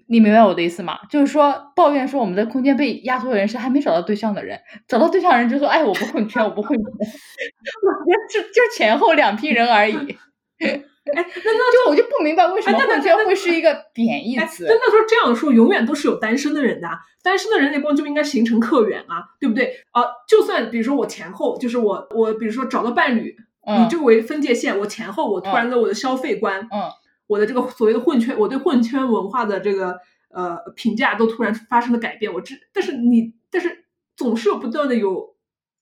[0.08, 0.98] 你明白我的意思吗？
[1.10, 6.84] 就是说，抱怨说我们的空间被压缩的人是还没找到对象的人，找到对象的人就说：“哎，我不混圈，我不混圈。
[6.92, 9.94] ”我觉得就就前后两批人而已。
[10.62, 10.80] 哎，
[11.14, 14.66] 那那就我就不明白为什么混圈会是一个贬义词。
[14.66, 16.88] 真的说这样说，永远都是有单身的人的，
[17.24, 19.74] 单身的人那光就应该形成客源啊，对不对？
[19.90, 23.34] 啊，就算比如说我前后，就是我我比如说找到伴侣，
[23.66, 26.90] 嗯、以这个为分界线，我前后我突然的我的消费观，嗯。
[27.26, 29.98] 我的这个所谓的混圈，我对混圈文化的这个
[30.30, 32.32] 呃评价都突然发生了改变。
[32.32, 33.84] 我知，但是你，但是
[34.16, 35.34] 总是有不断的有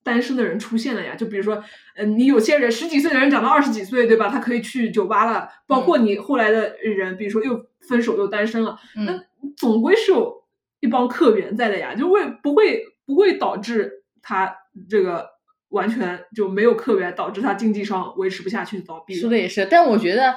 [0.04, 1.16] 单身的人出现了呀。
[1.16, 1.64] 就比如说，嗯、
[1.96, 4.28] 呃，你有些人十几岁的人长到二十几岁，对吧？
[4.28, 5.48] 他可以去酒吧了。
[5.66, 10.44] 包括你后来的人，比如说又分手又单身了，嗯、那总归是有
[10.78, 14.54] 一帮客源在的呀，就会不会不会导致他
[14.88, 15.26] 这个
[15.70, 19.14] 完全就没有客源，导致他经济上维持不下去倒闭。
[19.14, 20.36] 说的也是，但我觉得。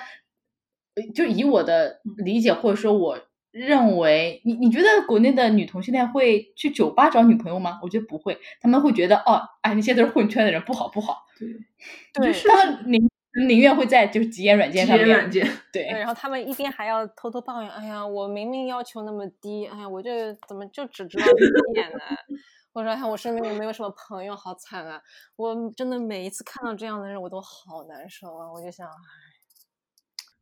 [1.14, 3.20] 就以我的理解，或者说我
[3.52, 7.80] 认为，你你觉得国内的女同性恋会去酒吧找女朋友吗？
[7.82, 11.26] 我觉得不会，他们会觉得哦，哎，那些都是混圈的人，不好不好。
[12.14, 13.10] 对，对，他们宁
[13.48, 22.00] 宁愿会在就是极言软件上面，软件对，然后他们一边还要偷偷抱怨，哎呀，我明明要求那么低，哎呀，我这怎么就只知道一点呢？
[22.74, 25.00] 我说，哎，我身边也没有什么朋友，好惨啊！
[25.36, 28.52] 我真的每一次看到这样的人，我都好难受啊！
[28.52, 29.33] 我就想，哎。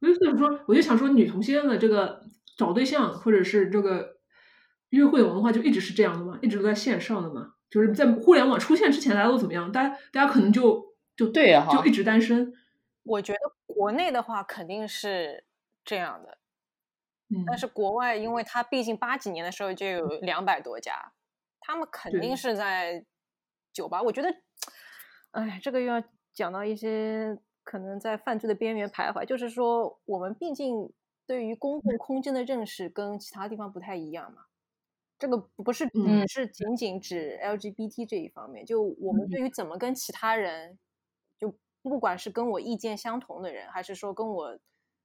[0.01, 2.23] 我就想说，我就想说，女同性恋的这个
[2.57, 4.17] 找对象或者是这个
[4.89, 9.71] 约会文化就一直是这样的嘛，一直都在线上的嘛，就是在互联网出现之前，大家都怎么样？
[9.71, 12.51] 大家大家可能就就对哈，就一直单身。
[13.03, 15.45] 我觉得国内的话肯定是
[15.85, 16.37] 这样的，
[17.29, 21.13] 嗯，但是国外，因为它毕竟八几年的时候就有两百多家，
[21.59, 23.05] 他们肯定是在
[23.71, 24.01] 酒吧。
[24.01, 24.29] 我觉得，
[25.31, 27.37] 哎，这个又要讲到一些
[27.71, 29.23] 可能在犯罪的边缘徘徊。
[29.23, 30.91] 就是说，我们毕竟
[31.25, 34.41] 对于公共空间的认识跟其他地方不太一样嘛。
[35.17, 40.77] 这个不是只是仅仅指 LGBT 这一方面，就我们对于怎么跟其他人。
[41.39, 44.59] 就不管是跟我意见相同的人，还是说跟我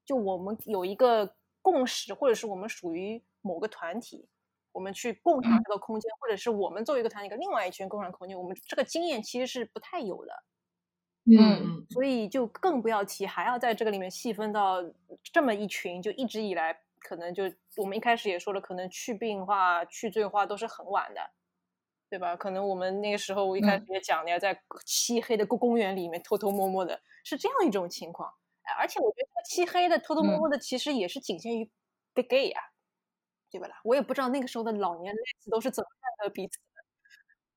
[0.04, 4.28] 就我们有一个共识，或者是我们属于某个团体，
[4.72, 10.32] 我们去共享这个空间，或者是我们作为一个团体跟另外一群共享空间，我们这个经验其实是不太有的。
[11.26, 14.82] 嗯，所以就更不要提还要在这个里面细分到
[15.22, 17.44] 这么一群，就一直以来可能就
[17.76, 21.20] 我们一开始也说了，可能去病化、去罪化都是很晚的。
[22.08, 22.36] 对吧？
[22.36, 28.32] 可能我们那个时候，我一开始也讲，你要在漆黑的公公园里面偷偷摸摸的，是这样一种情况。
[28.78, 31.68] 而且我觉得漆黑的、偷偷摸摸的，其实也是仅限于
[32.14, 32.60] gay 呀，
[33.50, 33.80] 对吧啦？
[33.82, 36.84] 我也不知道那个时候的老年 les 都是怎么看待彼此的。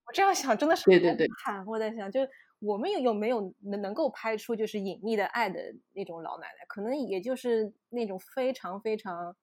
[0.08, 1.28] 我这样想真的是对对对，
[1.68, 2.22] 我在想，就
[2.60, 5.60] 我们有有没有能能够拍出就是隐秘的爱的
[5.94, 6.66] 那种老奶奶？
[6.68, 9.36] 可能也就是那种非常非常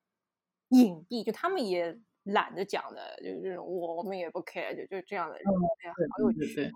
[0.69, 1.99] 隐蔽，就他们也。
[2.27, 6.73] 懒得讲的，就是这种，我我们也不 care，就就这样的，哎呀，好有趣。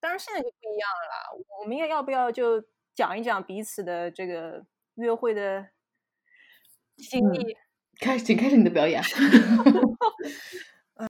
[0.00, 1.14] 当然现在就不一样了啦，
[1.60, 2.64] 我们要要不要就
[2.94, 4.64] 讲一讲彼此的这个
[4.94, 5.68] 约会的
[6.96, 7.54] 经历？
[8.00, 9.02] 开始，请开始你的表演。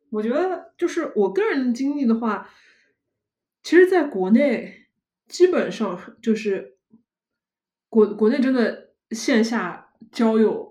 [0.11, 2.51] 我觉得就是我个人的经历的话，
[3.71, 4.89] 其实在国内
[5.29, 6.77] 基本上就是
[7.89, 10.69] 国国内真的线下交友。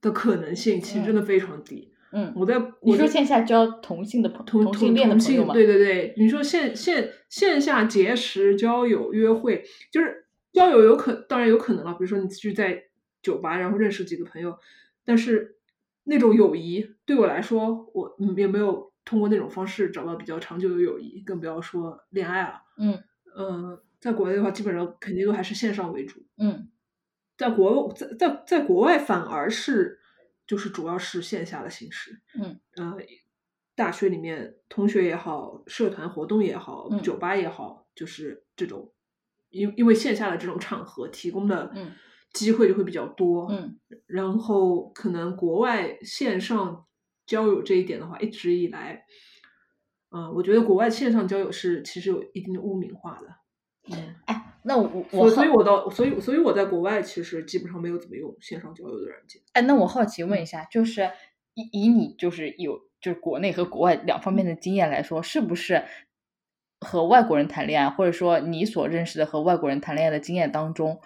[0.00, 1.92] 的可能性其实真的非常低。
[2.12, 5.52] 嗯，我在你说线下交同性的同同性恋的朋友吗？
[5.52, 11.94] 对对对，你说线线线下结识交友约会，就是交友有可当然有可能了。
[11.94, 12.84] 比如说你去在
[13.20, 14.56] 酒吧，然后认识几个朋友，
[15.04, 15.56] 但是
[16.04, 22.60] 那种友谊对我来说，我也没有通过那种方式找到比较长久的友谊，更不要说恋爱了。
[22.76, 23.02] 嗯
[23.34, 26.22] 嗯，在国内的话，基本上肯定都还是线上为主。
[26.36, 26.68] 嗯。
[27.38, 29.98] 在国在在在国外反而是
[30.46, 32.96] 就是主要是线下的形式，嗯呃，
[33.76, 38.92] 大学里面同学也好，社团活动也好，酒吧也好，就是这种，
[39.50, 41.72] 因因为线下的这种场合提供的
[42.32, 46.87] 机会就会比较多，嗯，然后可能国外线上
[47.28, 49.04] 交友这一点的话，一直以来，
[50.10, 54.44] 嗯，我觉得国外线上交友是其实有一定的污名化的，嗯，哎。
[54.64, 59.40] 那我我所以，我到所以，所以我在国外其实基本上没有怎么用线上交友的软件。
[59.52, 61.10] 哎，那我好奇问一下，就是
[61.54, 65.84] 以以你就是有就是国内和国外两方面的经验来说，是不是
[66.80, 71.00] 和外国人谈恋爱，或者说你所认识的和外国人谈恋爱的经验当中，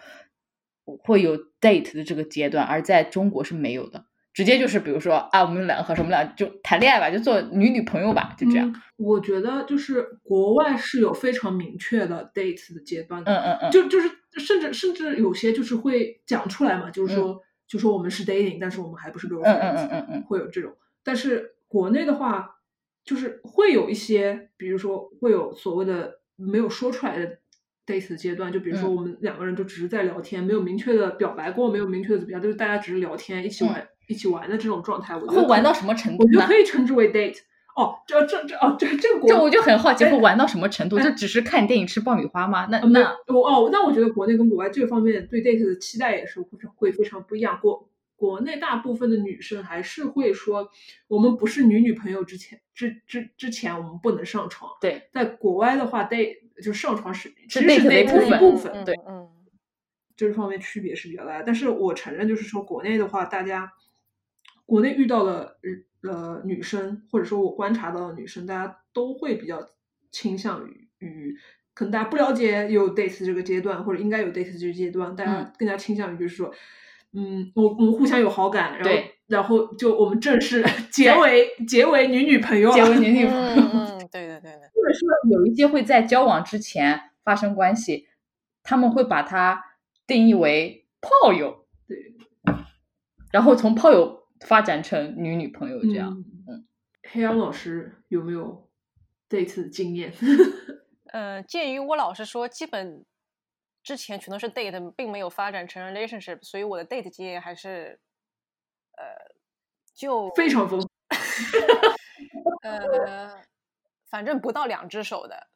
[0.84, 4.06] 会有 date 的这个阶段，而在中国是没有的？
[4.32, 8.72] 直接就是，比如说啊，我们两个和什么俩就谈恋爱吧，就做女女朋友吧，就这样。
[8.96, 14.08] 我觉得就是国外是有非常明确的 date 的阶段的，嗯嗯嗯，就就是
[14.38, 20.72] 甚至甚至有些就是会讲出来嘛，就是说就说我们是 dating，但是我们还不是 girlfriend，嗯嗯嗯嗯，会有这种。
[21.02, 22.56] 但是国内的话，
[23.04, 27.38] 就是会有一些，比如说会有所谓的没有说出来的
[27.84, 33.86] date 的阶段，就比如说我们两个人就只是在聊天，没有明确的表白过，没有明确的怎么样，就是大家只是聊天，一起玩。
[34.12, 36.24] 一起玩的这种状态，我会玩到什么程度？
[36.24, 37.38] 我觉得可以称之为 date。
[37.74, 41.00] 哦，这这这哦，这这个，这我就很好奇，会玩到什么程度？
[41.00, 42.68] 就只是看电影吃爆米花吗？
[42.70, 47.58] 那那我哦，那我觉得国内跟国外这方面对 date 的期待也是会会非常不一样。
[47.62, 50.68] 国国内大部分的女生还是会说，
[51.08, 54.70] 我们不是女女朋友之前之之之前，我们不能上床。
[54.78, 59.30] 对，在国外的话，date 就上床是是 date 的一部分，对，嗯，
[60.14, 61.44] 这方面区别是比较大的。
[61.46, 63.72] 但是我承认，就是说国内的话，大家。
[64.64, 65.56] 国内遇到的
[66.02, 69.68] 呃女生，或者说我观察到的女生，大家都会比较
[70.10, 71.36] 倾向于于，
[71.74, 76.52] 可能大家不了解有 date 这个阶段，或者应该有 date 这个阶段，大家更加倾向于就是说，
[77.12, 83.08] 嗯，我我们互相有好感，然后然后就我们正式结为结为女女朋友，结为女。
[83.20, 88.08] 女朋友， 嗯，对对对对，或者说有一些会在交往之前发生关系，
[88.62, 89.62] 他们会把它
[90.06, 92.14] 定义为炮友，对，
[93.30, 94.21] 然后从炮友。
[94.46, 96.10] 发展成女女朋友这样，
[96.48, 96.66] 嗯，
[97.10, 98.68] 黑羊老师有没有
[99.28, 100.12] 这次经验？
[101.12, 103.04] 呃，鉴于我老实说，基本
[103.82, 108.00] 之前全都是 date，并没有发展成 relationship，所以我的 date 经验还是
[108.96, 109.04] 呃
[109.94, 110.88] 就非常丰富。
[112.62, 113.42] 呃，
[114.08, 115.48] 反正不到两只手的，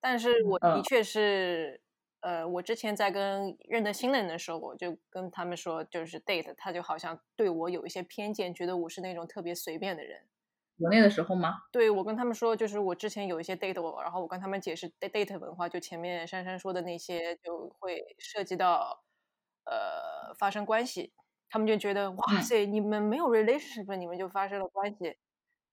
[0.00, 1.80] 但是我的确是，
[2.24, 10.26] 呃，我之前在跟认得新的人的时候，我就跟他们说，就是 date，他就好像对我有一些偏见，觉得我是那种特别随便的人。
[10.78, 11.54] 国内的时候吗？
[11.70, 19.04] 对，我跟他们说，就是我之前有一些 date，我然后我跟他们解释 date 文化，就前面珊珊说的那些，就会涉及到
[19.64, 21.12] 呃发生关系，
[21.50, 25.14] 他们就觉得哇塞，你们没有 relationship，你们就发生了关系。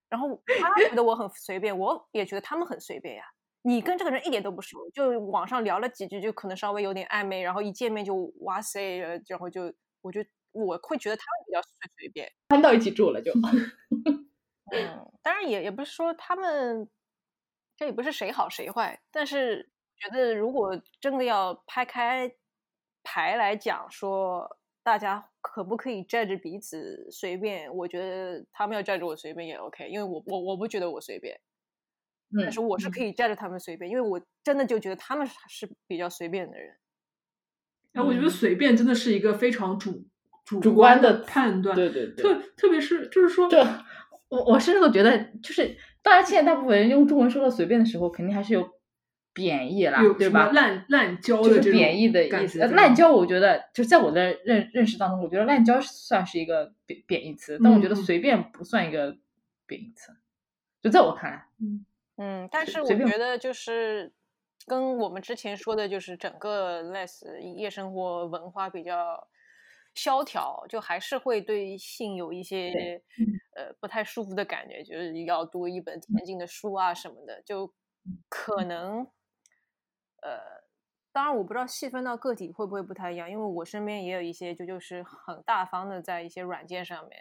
[0.10, 3.24] 然后 他觉得我很随便，我也觉得他们很随便呀。
[3.64, 9.64] 你跟这个人一点都不熟，就网上聊了几句，就可能稍微有点暧昧，然后一见面就哇塞，然后就
[10.02, 13.32] 我就我会觉得他们比较随随便，搬到一起住了就。
[14.74, 16.90] 嗯，当然也也不是说他们
[17.76, 22.32] 这也不是谁好谁坏，但是觉得如果真的要拍开
[23.04, 24.58] 牌来讲说。
[24.84, 27.72] 大家可不可以 judge 彼此随便？
[27.72, 31.40] 我觉得他们要 judge 我随便也 OK，因为我我我不觉得我随便，
[32.38, 36.76] 但是我是可以 judge 他们随便，因为我真的就觉得他们是比较随便的人。
[37.94, 40.06] 哎，我觉得随便真的是一个非常主
[40.44, 43.50] 主观的判断，对对对，特特别是就是说，
[44.30, 48.70] 我我甚至都觉得，就是当然现在大部分人用中文说到随便的时候，肯定还是有。
[49.34, 50.52] 贬义啦，对吧？
[50.52, 52.60] 滥滥交就是贬义的意思。
[52.60, 59.16] 滥交，我觉得就在我的认认识当中，我觉得滥交算是一个贬贬义词，但我觉得随便不算一个
[59.66, 60.12] 贬义词。
[60.82, 61.86] 就在我看来，嗯
[62.24, 64.14] 嗯，但是我觉得就是
[64.68, 69.28] 跟我们之前说的，就是整个 less 夜生活文化比较
[69.96, 73.02] 萧条，就还是会对性有一些
[73.56, 77.74] 呃不太舒服的感觉，就是要读一本田径的书啊什么的，就
[78.30, 79.08] 可能。
[80.24, 80.38] 呃，
[81.12, 87.20] 当然我不知道细分到个体会不会不太一样，因为我身边也有一些就就是很大方的，在一些软件上面，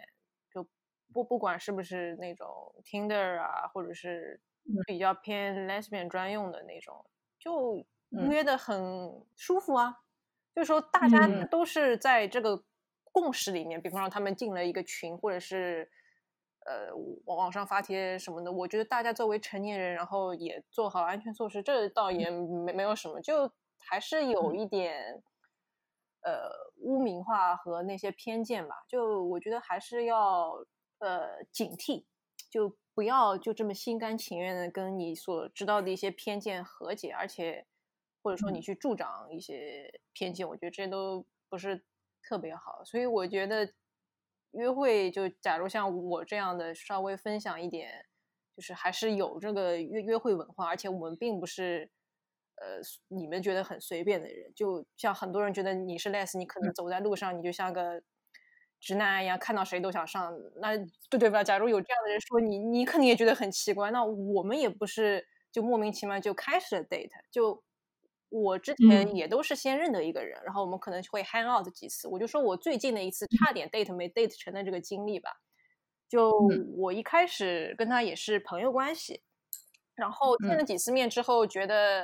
[0.52, 0.68] 就
[1.10, 2.46] 不不管是不是那种
[2.84, 4.38] Tinder 啊，或者是
[4.86, 7.04] 比较偏 Lesbian 专用的那种，
[7.38, 7.84] 就
[8.30, 10.02] 约的很舒服啊。
[10.54, 12.64] 就是说大家都是在这个
[13.12, 15.90] 共识里面，比方说他们进了一个群，或者是。
[16.66, 16.94] 呃，
[17.24, 25.22] 网网上发帖什么的，我觉得大家作为成年人，然后也做好安全措施，这倒也没没有什么，就还是有一点
[26.20, 28.74] 呃污名化和那些偏见吧。
[28.86, 30.52] 就我觉得还是要
[30.98, 32.04] 呃警惕，
[32.50, 37.64] 就不要就这么心甘情愿的跟你所知道的一些偏见和解，而且
[38.22, 41.82] 或者说你去助长一些偏见，我觉得这些都不是
[42.22, 42.84] 特别好。
[42.84, 43.72] 所以我觉得。
[44.54, 48.04] 约会就假如像我这样的稍微分享一点，
[48.56, 51.88] 就是还是有这个约约会文化，而且我们并不是
[52.56, 58.02] 呃你们觉得很随便的人，就像很多人觉得你是 less，你可能走在路上你就像个
[58.80, 60.76] 直男一样，看到谁都想上，那
[61.08, 61.44] 对对吧？
[61.44, 63.90] 假如有这样的人说你，你肯定也觉得很奇怪。
[63.90, 67.62] 那我们也不是就莫名其妙就开始了 date 就。
[68.32, 72.06] 我之前也都是先认得一个人，然后我们可能会 hang out 几次。
[72.06, 75.32] 我就说我最近的一次差点 date 没 date 成的这个经历吧。
[76.08, 76.30] 就
[76.76, 79.24] 我一开始跟他也是朋友关系，
[79.96, 82.02] 然后见了几次面之后，觉得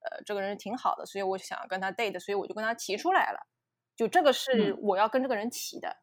[0.00, 3.46] 呃这个人挺好的，所以我想跟他 date，所以我就跟他提出来了。
[3.94, 5.94] 就这个是我要跟这个人提的。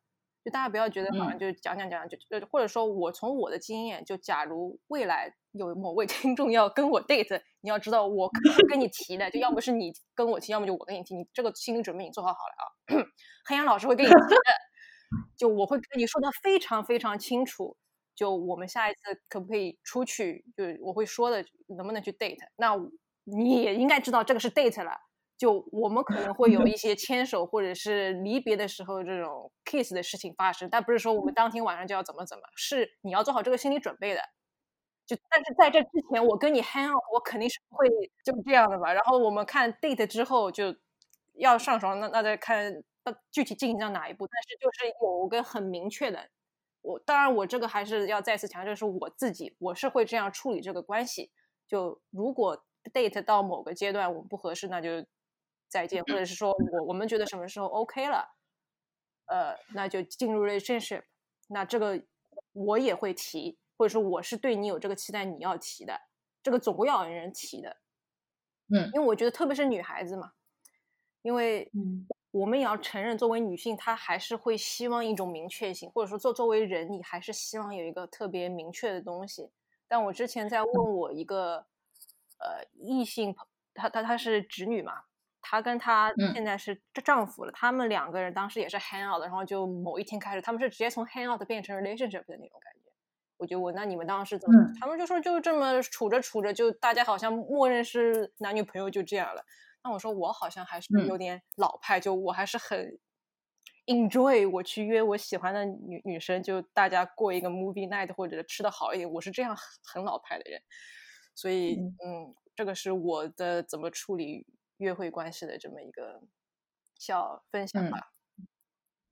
[0.43, 8.29] 就大家不要觉得好像就讲讲讲就就或者说我从我的经验，就假如未来有某位 听众要跟我 date，你要知道我
[8.69, 13.05] 跟你提的，就要不是你跟我提，要么就我跟你提，你这个心理准备你做好好了啊。
[13.47, 14.51] 黑羊老师会跟你提的，
[15.37, 17.77] 就我会跟你说的非常非常清楚。
[18.15, 20.45] 就我们下一次可不可以出去？
[20.55, 21.43] 就我会说的，
[21.77, 22.37] 能不能去 date？
[22.57, 22.75] 那
[23.23, 24.91] 你也应该知道这个是 date 了。
[25.37, 34.21] 就我们可能会有一些牵手或者是离别的时候这种 kiss 的事情发生，但不是说我们当天晚上就要怎么怎么，是你要做好这个心理准备的。
[35.05, 37.89] 就但是在这之前，我跟你 hang out，我肯定是不会
[38.23, 38.93] 就这样的吧。
[38.93, 40.73] 然后我们看 date 之后就
[41.33, 42.81] 要上床，那那再看
[43.29, 44.25] 具体进行到哪一步。
[44.25, 46.29] 但是就是有个很明确的，
[46.81, 51.31] 我当然我这个还是要再次强调，是我自己我是会这样处理这个关系。
[51.67, 52.63] 就如果
[52.93, 55.05] date 到某个阶段我们不合适，那就。
[55.73, 58.35] 再见，或者是说我我们觉得什么时候 OK 了，
[59.25, 61.01] 呃，那就进入 relationship。
[61.47, 61.99] 那这个
[62.51, 65.99] 我也会提，或者说我是对你有这个期待，你要提的，
[66.43, 67.77] 这个总归要有人提的。
[68.67, 70.33] 嗯，因为我觉得特别是女孩子嘛，
[71.23, 71.71] 因为
[72.29, 79.49] 我们也要承认，作为女性，她还是会希望一种明确性，或者说作作为人，你还是希望有一个特别明确的东西。
[79.87, 81.65] 但我之前在问我一个
[82.37, 85.03] 呃异性朋，她她她是直女嘛。
[85.43, 92.79] 她跟她嗯现在是丈夫了，他们两个人当时也是 hang out 的，然后就某一天开始，他们是直接从 hang out 变成 relationship 的那种感觉。
[93.37, 94.59] 我就问，那你们当时怎么？
[94.59, 99.43] 嗯他们就说就这么处着处着，就大家好像默认是男女朋友，就这样了。
[99.83, 102.97] 那我说我好像还是嗯有点老派，就我还是很
[103.87, 110.61] enjoy 我去约我喜欢的女女生，就大家过一个 movie night 或者吃的好一点，我是这样很很老派的人。
[111.35, 114.45] 所以嗯嗯，这个是我的怎么处理
[114.83, 116.21] 约会关系的这么一个
[116.99, 118.11] 小分享嗯吧。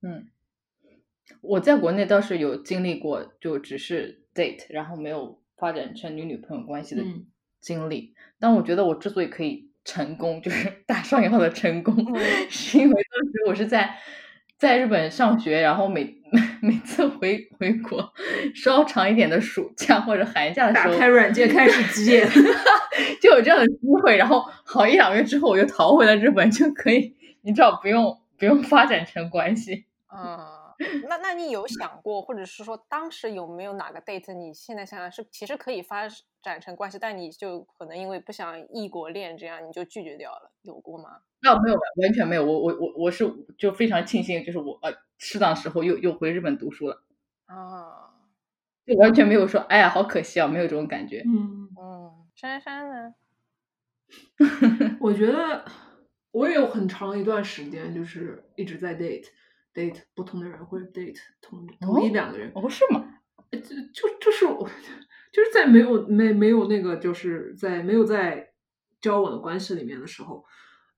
[0.01, 0.31] 嗯，
[1.41, 7.27] 我在国内倒是有经历过，就只是 date，然后没有发展成女女朋友关系的嗯
[7.59, 8.13] 经历。
[8.39, 12.19] 但我觉得我之所以可以成功， 就是打上引号的成功，嗯
[12.51, 13.97] 是因为当时我是在
[14.57, 16.20] 在日本上学，然后每
[16.61, 18.13] 每次回回国
[18.53, 22.27] 稍长一点的暑假或者寒假的时候，打开软件开始积 累。
[23.19, 29.85] 就有这样的机会，然后好一两个月之后我又逃回了日本，就可以，你知道不用不用发展成关系。
[30.13, 30.37] 嗯，
[31.07, 36.07] 那那你有想过，或者是说当时有没有哪个 date，你现在想想是其实可以发
[36.43, 41.17] 展成关系，但你就可能因为不想异国恋这样，你就拒绝掉了，有过吗？
[41.41, 42.43] 那没有，完全没有。
[42.45, 44.91] 我我我我是就非常庆幸，就是我呃
[45.21, 47.03] 适当时候又又回日本读书了，
[47.45, 48.09] 啊，
[48.85, 51.21] 就完全没有说哎呀好可惜啊，没有这种感觉。
[51.27, 53.13] 嗯，嗯，珊珊呢？
[54.99, 55.63] 我觉得
[56.31, 59.27] 我也有很长一段时间就是一直在 date
[59.73, 62.51] date 不同的人，或者 date 同同一哦两个人。
[62.55, 63.05] 哦，是吗？
[63.51, 64.67] 呃就就就是我，
[65.31, 68.51] 就是在没有没没有那个，就是在没有在
[68.99, 70.43] 交往的关系里面的时候，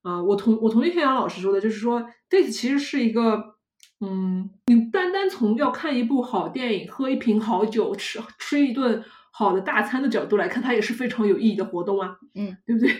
[0.04, 3.53] 呃，我同我同意天阳老师说的，就是说 date 其实是一个，
[4.02, 12.94] 嗯，你单单从要看一部好电影、喝一瓶好酒、吃吃一顿好的大餐的角度来看，它也是非常有意义的活动啊，嗯，对不对？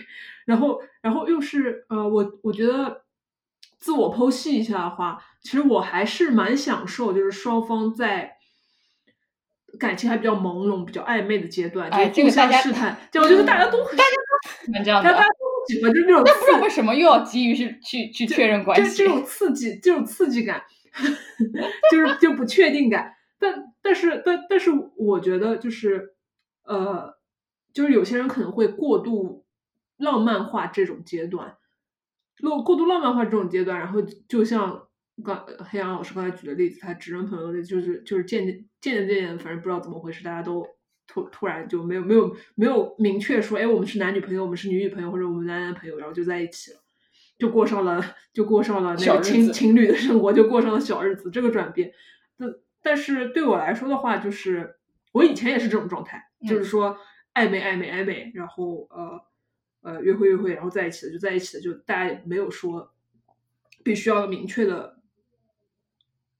[0.46, 3.02] 然后，然后又是呃，我我觉得
[3.78, 8.36] 自我剖析一下的话，其实我还是蛮享受，就是双方在
[9.78, 12.96] 感情还比较朦胧、比较暧昧的阶段，哎就互相试探。
[13.12, 14.04] 这我觉得大家都很，大
[14.64, 15.24] 喜欢这样的大家。
[15.28, 19.10] 都喜欢，就是这种但不知道为什么又要急于去去去确认关系这这。
[19.10, 20.62] 种刺激，这种刺激感，
[21.90, 23.14] 就是就不确定感。
[23.38, 26.14] 但但是但但是，我觉得就是
[26.64, 27.18] 呃，
[27.72, 29.44] 就是有些人可能会过度
[29.98, 31.56] 浪漫化这种阶段，
[32.40, 34.88] 过过度浪漫化这种阶段，然后就像
[35.22, 40.66] 刚黑羊老师刚才举的例子，他直人朋友的，就是就是渐渐渐渐渐渐，反正不知道怎么回事，大家都
[41.06, 46.80] 突突然就没有没有没有明确说，哎，我们是男女朋友，我们是女女朋友，或者我们男男朋友，然后就在一起了。
[47.36, 48.00] 就过上了，
[48.32, 51.30] 就过上了那个小情情侣的生活，就过上了小日子。
[51.30, 51.92] 这个转变，
[52.36, 52.48] 但
[52.82, 54.76] 但是对我来说的话，就是
[55.12, 56.96] 我以前也是这种状态，就是嗯说
[57.34, 59.20] 暧昧暧昧暧昧，然后呃
[59.82, 62.94] 呃约会约会，然后在一起的就在一起的，就大家也没有说
[63.82, 65.00] 必须要明确的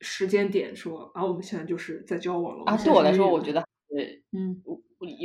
[0.01, 2.65] 时间点说啊，我们现在就是在交往了。
[2.67, 4.81] 啊，对我来说，我觉得呃，嗯我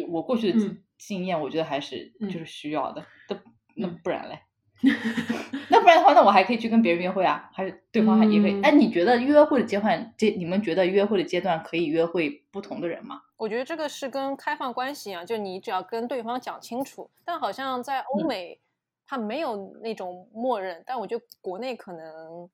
[0.10, 0.60] 我过去的
[0.98, 3.06] 经验，我觉得还是嗯就是需要的。
[3.30, 3.40] 那
[3.76, 4.40] 那嗯不然嘞？
[5.70, 8.54] 那不然的话，那我还可以去跟别人约会啊，还是对方还也可以？
[8.54, 13.22] 嗯哎，你觉得约会的阶段这，你们觉得约会的阶段可以约会不同的人吗？
[13.38, 17.10] 我觉得这个是跟开放关系一样，就你只要跟对方讲清楚。
[17.26, 18.60] 但好像在欧嗯美，
[19.06, 22.50] 它没有那种默认，但我觉得国内可能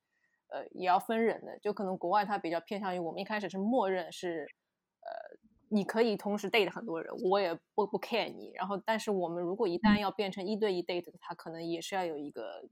[0.50, 4.48] 呃也要分人的，就可能国外他比较偏向于我们一开始是默认是呃
[5.70, 8.51] 你可以同时 date 很多人，我也不不 care 你。
[8.55, 12.63] 然后，但是我们如果一旦要变成一对一 date，它可能也是要有一个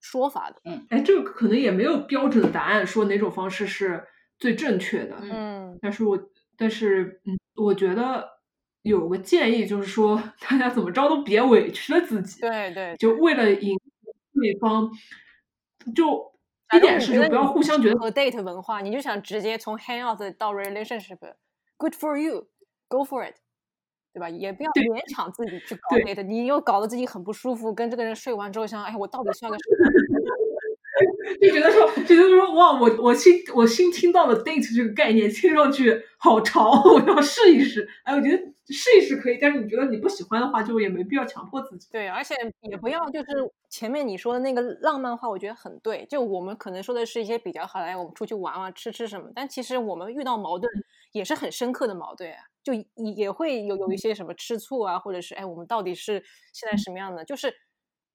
[0.00, 0.56] 说法的。
[0.64, 4.04] 嗯哎，这个可能也没有标准的答案，说哪种方式是
[4.38, 5.16] 最正确的。
[5.22, 6.18] 嗯但是我
[6.56, 8.28] 但是嗯，我觉得
[8.82, 13.76] 有个建议就是说， 大家怎么着都别委屈了自己，对对，就为了赢
[14.34, 14.90] 对方，
[15.94, 16.32] 就
[16.72, 20.52] 一点是就不要互相觉得和 date 文化，你就想直接从 hang out 到
[21.80, 23.34] relationship，good for you，go for it，
[24.12, 24.28] 对吧？
[24.28, 29.76] 也不要勉强自己去搞对 date，你又搞得自己很不舒服，跟这个人睡完之后想，哎，我到底算个什么？
[31.40, 37.88] 就觉得说，就觉得说，哇，我我新我新听到了 date 这个概念，听上去好潮， 我要试一试。
[38.04, 38.36] 哎，我觉得
[38.68, 41.88] 试一试可以，但是你觉得你不喜欢的话，就也没必要强迫自己。
[41.90, 43.26] 对，而且也不要就是
[43.70, 46.04] 前面你说的那个浪漫话，我觉得很对。
[46.10, 50.70] 就我们可能说的是一些比较好的，哎，我们出去玩玩、吃吃什么，但其实我们遇到矛盾
[51.12, 52.84] 也是很深刻的矛盾啊，就也
[53.16, 57.24] 也会有有一些什么吃醋啊，或者是哎，我们到底是现在什么样的？
[57.24, 57.54] 就是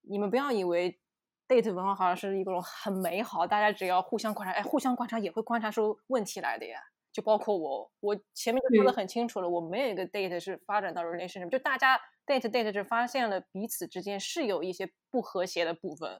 [0.02, 1.00] 你们不要以为
[1.48, 6.80] date 文化好像是一种很美好，大家只要互相观察，哎，互相观察也会观察出问题来的呀。
[7.12, 16.20] 就包括我，我前面就说的很清楚了，我没有一个 date 是发展到 relationship，就大家 date date 是发现了彼此之间是有一些不和谐的部分，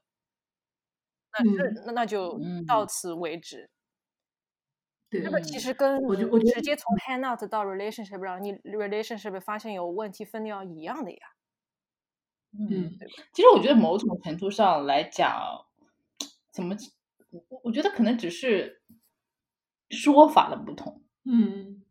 [1.32, 3.68] 那是那那就到此为止。
[5.08, 11.18] 对，这个其实跟我就我直接从 hang out 到 relationship，让你 relationship 发现有问题分掉一样的呀。
[12.58, 12.98] 嗯，
[13.32, 15.66] 其实我觉得某种程度上来讲，
[16.50, 16.74] 怎么
[17.30, 18.82] 我我觉得可能只是
[19.90, 21.02] 说法的不同。
[21.24, 21.82] 嗯，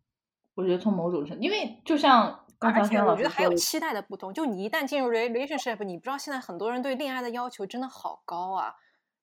[0.56, 4.34] 我觉得从某种程度，因为就像刚才我觉得还有期待的不同。
[4.34, 8.74] 就你一旦进入 relationship，你不知道现在很多人对恋爱的要求真的好高啊。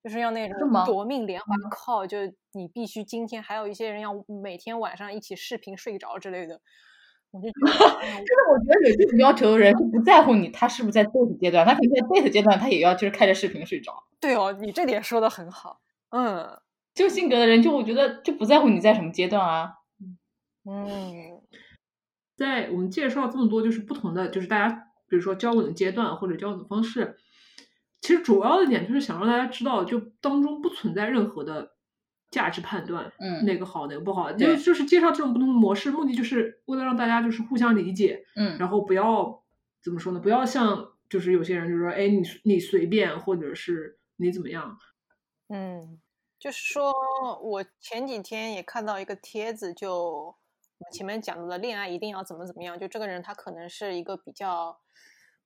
[0.02, 2.18] 就是要那种夺命连环 call，就
[2.52, 6.60] 你必须今天，还有一些人要每天晚上一起视频睡着之类的。
[7.30, 14.04] 我就觉得，就是我觉得有这种要求的人，不在乎你他是不是在 date 阶段，他可能在 date 阶段，他也要就是开着视频睡着。
[14.20, 15.80] 对哦，你这点说的很好。
[16.10, 16.60] 嗯，
[16.92, 19.76] 就性格的人，就我觉得就不在乎你在什么阶段啊。
[20.68, 21.40] 嗯，
[22.36, 27.16] 在我们介绍这么多，就是不同的，就是大家比如说交往的阶段或者交往的方式。
[28.02, 31.76] 其实主要的点就是想让大家知道，就当中不存在任何的
[32.30, 39.42] 价值判断，嗯，哪个好哪个不好，就就是介绍这种不同的模式，目的就是为了让大家就是互相理解，嗯，然后不要
[39.82, 40.18] 怎么说呢？
[40.18, 44.76] 不要像就是有些人就是说，哎，你你随便，或者是你怎么样？
[45.48, 46.00] 嗯，
[46.40, 46.92] 就是说
[47.40, 50.34] 我前几天也看到一个帖子，就
[50.78, 54.76] 我前面讲的恋爱一定要怎么怎么样，就这个人他可能是一个比较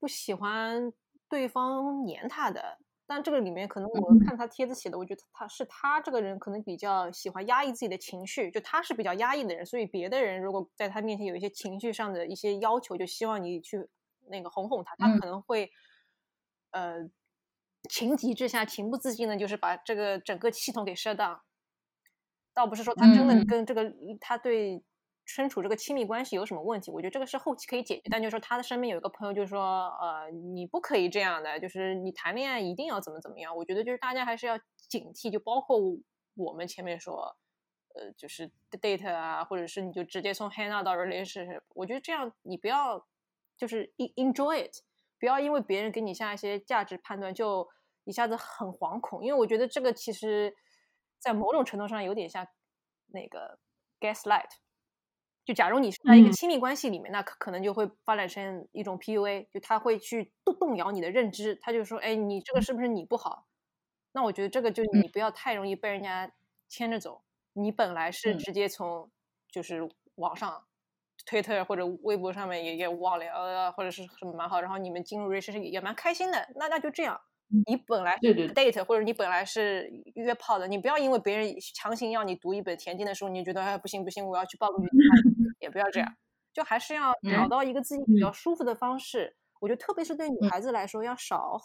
[0.00, 0.90] 不喜欢。
[1.28, 13.88] 对方黏他的，但这个里面可能我看他帖子写的，我觉得他是他这个人可能比较喜欢压抑自己的情绪，就他是比较压抑的人，所以别的人如果在他面前有一些情绪上的一些要求，就希望你去
[14.28, 15.70] 那个哄哄他，他可能会
[16.70, 17.08] 呃
[17.88, 21.40] 情急之下情不自禁的，就是把这个整个系统给 shut down。
[22.54, 24.82] 倒不是说他真的跟这个他对。
[25.26, 26.90] 身处这个亲密关系有什么问题？
[26.92, 28.02] 我觉得这个是后期可以解决。
[28.08, 33.54] 但就是说，他的身边有一个朋友，就说，呃，你不可以这样的，就是你谈恋爱一定要怎么怎么样。
[33.54, 34.56] 我觉得就是大家还是要
[34.88, 35.76] 警惕，就包括
[36.34, 37.36] 我们前面说，
[37.94, 41.62] 呃，就是 date 啊，或者是你就直接从 hang out 到 relationship。
[41.74, 43.04] 我觉得这样你不要
[43.56, 44.76] 就是 enjoy it，
[45.18, 47.68] 不要因为别人给你下一些价值判断就
[48.04, 50.54] 一下子很惶恐，因为我觉得这个其实
[51.18, 52.46] 在某种程度上有点像
[53.08, 53.58] 那个
[53.98, 54.50] gaslight。
[55.46, 63.46] 就假如你是在一个亲密关系里面，那可可能就会发展成一种 PUA，就他会去动动摇你的认知，他就说，哎，你这个是不是你不好？
[64.10, 66.32] 那我觉得这个就你不要太容易被人家
[66.68, 67.22] 牵着走。
[67.52, 69.08] 你本来是直接从
[69.48, 70.66] 就是网上
[71.24, 77.20] 推特或者微博上面也也网聊啊，或者是什么蛮好，然后你们进入 relationship 也蛮开心的，那那就这样。
[77.48, 86.16] 你本来是 date 或者你本来是约炮的，你不要因为别人强行要你读一本田径的书，你觉得哎不行不行，我要去报个女团，也不要这样，
[86.52, 87.46] 就还是要找。
[87.48, 89.36] 到一个自己比较舒服的方式。
[89.60, 91.56] 我觉得特别是对女孩子来说，要少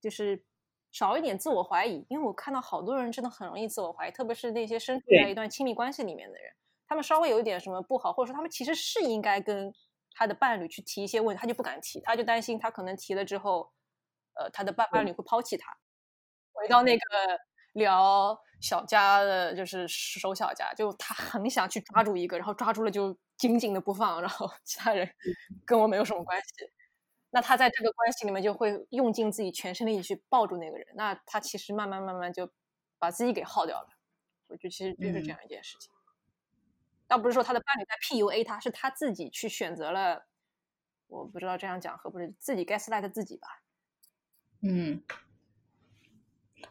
[0.00, 0.44] 就是
[0.92, 6.52] 少一点自我怀疑，因为我看到好多人真的很容易自我怀疑，特别是那些身处在一段亲密关系里面的人，
[6.86, 9.74] 他们稍微有一点什么不好，或者说他们其实是应该跟
[10.12, 13.72] 他的伴侣去提一些问题，他就不敢提，他就担心他可能提了之后。
[14.34, 15.76] 呃，他的伴伴侣会抛弃他。
[16.52, 17.02] 回到那个
[17.72, 25.08] 聊小家的，就是守小家，就他很想去抓住一个，然后抓住了就紧紧的不放，然后其他人
[25.64, 26.46] 跟我没有什么关系。
[27.30, 32.48] 那他在这个关系里面就会用尽自己全身力气去抱住那个人，那他其实慢慢慢慢就
[32.98, 33.88] 把自己给耗掉了。
[34.46, 35.90] 我觉得其实就是这样一件事情。
[37.08, 40.28] 倒不是说他的伴侣在 PUA 他，是他自己去选择了。
[41.08, 43.63] 我不知道这样讲合不合适，自己 gaslight 自己吧。
[44.66, 45.02] 嗯，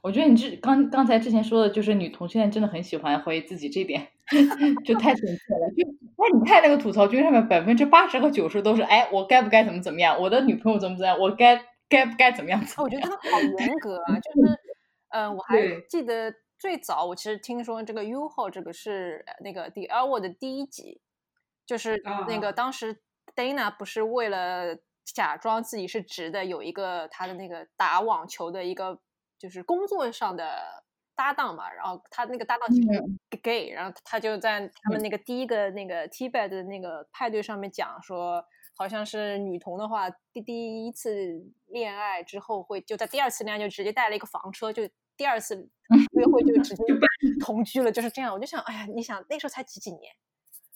[0.01, 4.07] 我觉得你这刚刚才之前说的，就是女同性恋真的很喜欢怀疑自己，这点
[4.83, 5.69] 就太准确了。
[5.77, 5.87] 就
[6.17, 10.19] 那，你看那个吐槽君上面，百分之八十和九十都是哎，我该不该怎么怎么样？
[10.19, 11.19] 我的女朋友怎么怎么样？
[11.19, 12.59] 我该该不该怎么样？
[12.79, 14.19] 我觉得好严格啊！
[14.19, 14.59] 就是，
[15.09, 20.99] 嗯，我还记得最早我其实听说这个 U 号这个是那个 The L Word 的第一集，
[21.67, 23.01] 就是那个当时
[23.35, 24.79] Dana 不是为了。
[25.05, 28.99] 假装自己是直的，有一个他的那个打网球的一个
[29.37, 30.83] 就是工作上的
[31.15, 38.43] 搭档嘛，然后他那个搭档其实 gay，然后他就在他们那个第一个那个 T bed 的那个派对上面讲说，
[38.75, 45.55] 好像是女童的话，第第一次恋爱之后会就在第二次恋爱就直接带了一个房车，就第二次
[46.17, 46.83] 约会就直接
[47.41, 48.33] 同居了，就是这样。
[48.33, 50.15] 我就想，哎呀，你想那时候才几几年，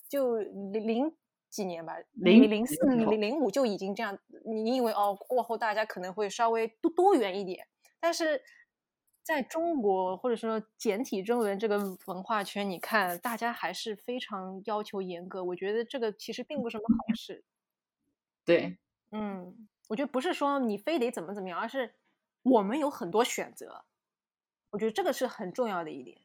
[0.10, 1.16] 就零零。
[1.50, 4.18] 几年吧，零零四、零零五就已经这样。
[4.46, 7.68] 你以为哦，过后大家可能会稍微多多元一点，
[8.00, 8.42] 但是
[9.24, 15.44] 在中国或者说简体中文这个文化圈，你看大家还是非常要求严格。
[15.44, 17.44] 我觉得这个其实并不是什么好事。
[18.46, 18.78] 对，
[19.12, 21.94] 嗯，我觉得不是说你非得怎么怎么样，而是
[22.44, 23.84] 我们有很多选择。
[24.70, 26.18] 我觉得这个是很重要的一点，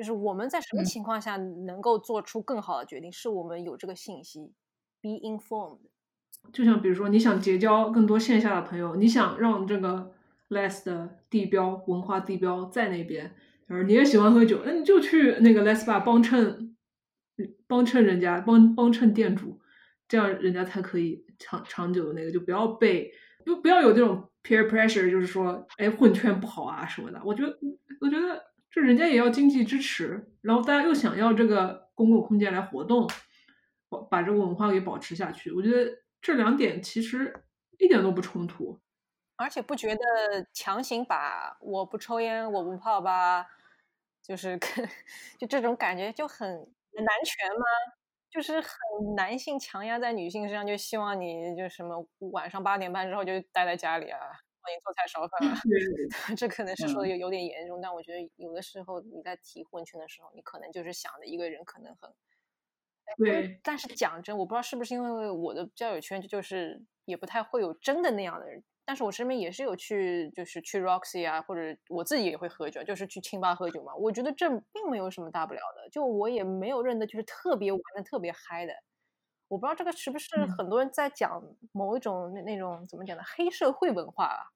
[0.00, 4.54] 就是我们在什么嗯情况下能够做出更好的决定，是我们有这个信息
[5.02, 5.80] ，be informed。
[6.54, 10.10] 就像比如说，你想结交更多线下的朋友，你想让这个
[10.48, 13.34] less 的地标文化地标在那边，
[13.68, 16.74] 就是你也喜欢喝酒，那你就去那个 less bar 帮衬，
[17.66, 19.60] 帮衬人家，帮帮衬店主，
[20.08, 23.12] 这样人家才可以长长久的那个，就不要被，
[23.44, 27.20] 就不要有这种 peer pressure，就是说，哎，混圈不好啊什么的。
[27.22, 27.58] 我觉得，
[28.00, 33.08] 我觉得这人家也要经济支持，然后大家又想要这个公共空间来活动，
[33.88, 35.50] 把把这个文化给保持下去。
[35.50, 35.90] 我觉得
[36.22, 37.44] 这两点其实
[37.78, 38.80] 一点都不冲突。
[39.36, 40.00] 而且不觉得
[40.52, 43.46] 强行把我不抽烟我不泡吧，
[44.22, 44.88] 就是跟
[45.40, 47.64] 就这种感觉就很男权吗？
[48.30, 48.70] 就是很
[49.16, 54.20] 男性强压在女性身上，就希望你就什么晚上八点半之后就待在家里啊，
[54.62, 55.56] 帮你做菜烧饭啊。
[55.68, 62.10] 对，这可能是说的嗯有有点严重，但我觉得有的时候你在提混圈的时候，你可能就是想着一个人可能很
[63.18, 73.92] 对，但是讲真，我不知道是不是因为我的交友圈就是也不太会有真的那样的人，但是我身边也是有去就是去 Roxy 啊，或者我自己也会喝酒，就是去清吧喝酒嘛。
[73.96, 78.72] 我觉得这并没有什么大不了的，就我也没有认得就是特别玩的特别嗨的。
[79.50, 84.46] 我不知道这个是不是嗯很多人在讲某一种那那种怎么讲的黑社会文化啊？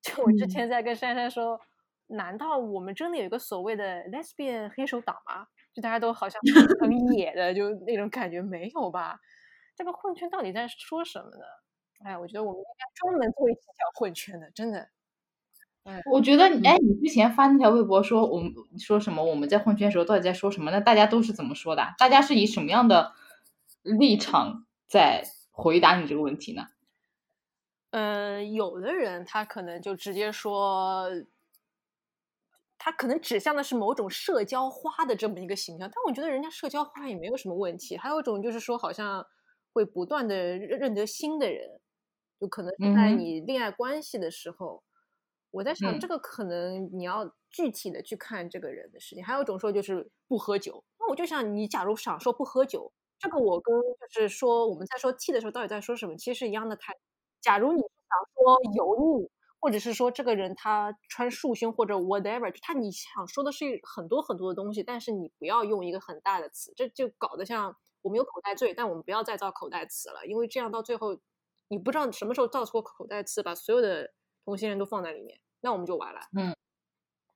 [0.00, 1.60] 就我之嗯前在跟珊珊说，
[2.06, 5.46] 难道我们真的有一个所谓的 lesbian 黑手党吗？
[5.74, 6.40] 就大家都好像
[6.80, 9.20] 很 野的，就那种感觉没有吧？
[9.76, 11.44] 这个混圈到底在说什么呢？
[12.04, 14.88] 哎，我觉得我们应该专门做一期讲混圈的，真的。
[16.10, 20.70] 我觉得你，哎，你之前发那条微博说我们说什么我们在混圈的时候到底在说什么？
[20.70, 21.94] 那大家都是怎么说的？
[21.98, 23.12] 大家是以什么样的
[23.82, 26.62] 立场在回答你这个问题呢？
[27.90, 31.06] 呃，有的人他可能就直接说，
[32.78, 37.96] 他可能指向的是某种社交花的这么一个形象，但我觉得人家社交花也没有什么问题。
[37.96, 39.24] 还有一种就是说，好像
[39.72, 41.80] 会不断的认认得新的人，
[42.40, 44.82] 就可能是在你恋爱关系的时候，
[45.50, 49.22] 我在想嗯这个可能你要具体的去看这个人的事情。
[49.22, 52.90] 还有一种说就是不喝酒，那我就想你假如想说不喝酒，
[53.22, 53.72] 这个我跟
[54.10, 56.98] 就是说我们在说 T 的时候到底在说什么，其实是一样的态度。
[57.40, 59.30] 假如你是想说油腻，
[59.60, 71.16] 或者是说这个人他穿束胸或者 whatever，他你想说的是很多很多的东西，但是你不要用一个很大的词，这就搞得像我们有口袋罪，但我们不要再造口袋词了，因为这样到最后
[71.68, 74.12] 你不知道什么时候造错口袋词，把所有的
[74.44, 76.20] 同性恋都放在里面，那我们就完了。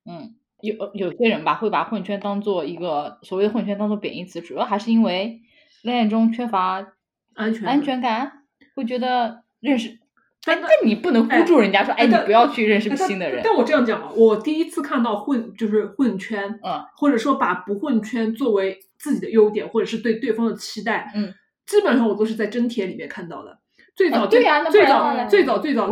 [0.03, 5.41] 嗯，有有些人吧会把混圈当做一个所谓的混圈当做贬义词，主要还是因为
[5.87, 6.85] 恋爱中缺乏
[7.33, 8.43] 安全安全感，
[8.75, 9.97] 会觉得认识。
[10.45, 13.41] 但哎，但你不能哎孤注人家说，哎，你不要去认识新的人。
[13.43, 21.33] 但我这样讲啊，我第一次看到混就是混圈，嗯，或者说把不混圈作为自己的优点，或者是对对方的期待，嗯，
[21.65, 23.59] 基本上我都是在真帖里面看到的。
[23.95, 25.89] 最早对呀最早最早最早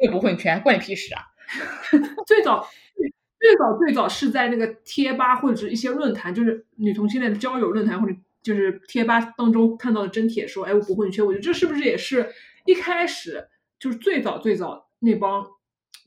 [0.00, 1.22] 也不混圈，关你屁事啊！
[2.24, 2.66] 最早
[3.40, 8.14] 最早最早是在那个贴吧或者是一些论坛，就是女同性恋的交友论坛或者
[8.48, 11.22] 就是贴吧当中看到的真帖说，哎，我不混圈。
[11.24, 12.26] 我觉得这是不是也是
[12.64, 13.46] 一开始
[13.78, 15.44] 就是最早最早那帮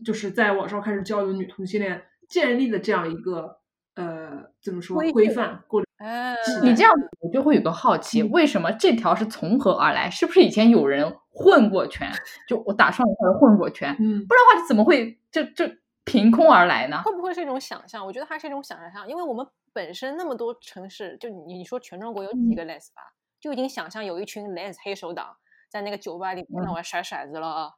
[0.04, 3.58] 就是在网上开始交友女同性恋建立的这样一个
[3.94, 10.10] 呃怎么说规范或者哎，你这样，我就会有个好奇，嗯为什么这条是从何而来？
[10.10, 12.12] 是不是以前有人混过圈？
[12.48, 15.66] 就我打上一下混过圈，嗯不然的话，怎么会就就
[16.06, 17.02] 凭空而来呢？
[17.04, 18.06] 会不会是一种想象？
[18.06, 23.02] 我觉得它是一种想象，因为我们本身那么多城市，就你你说全中国有几个 les 吧，
[23.40, 25.36] 就已经想象有一群 les 黑手党
[25.70, 27.74] 在那个酒吧里面，那我要甩骰子了，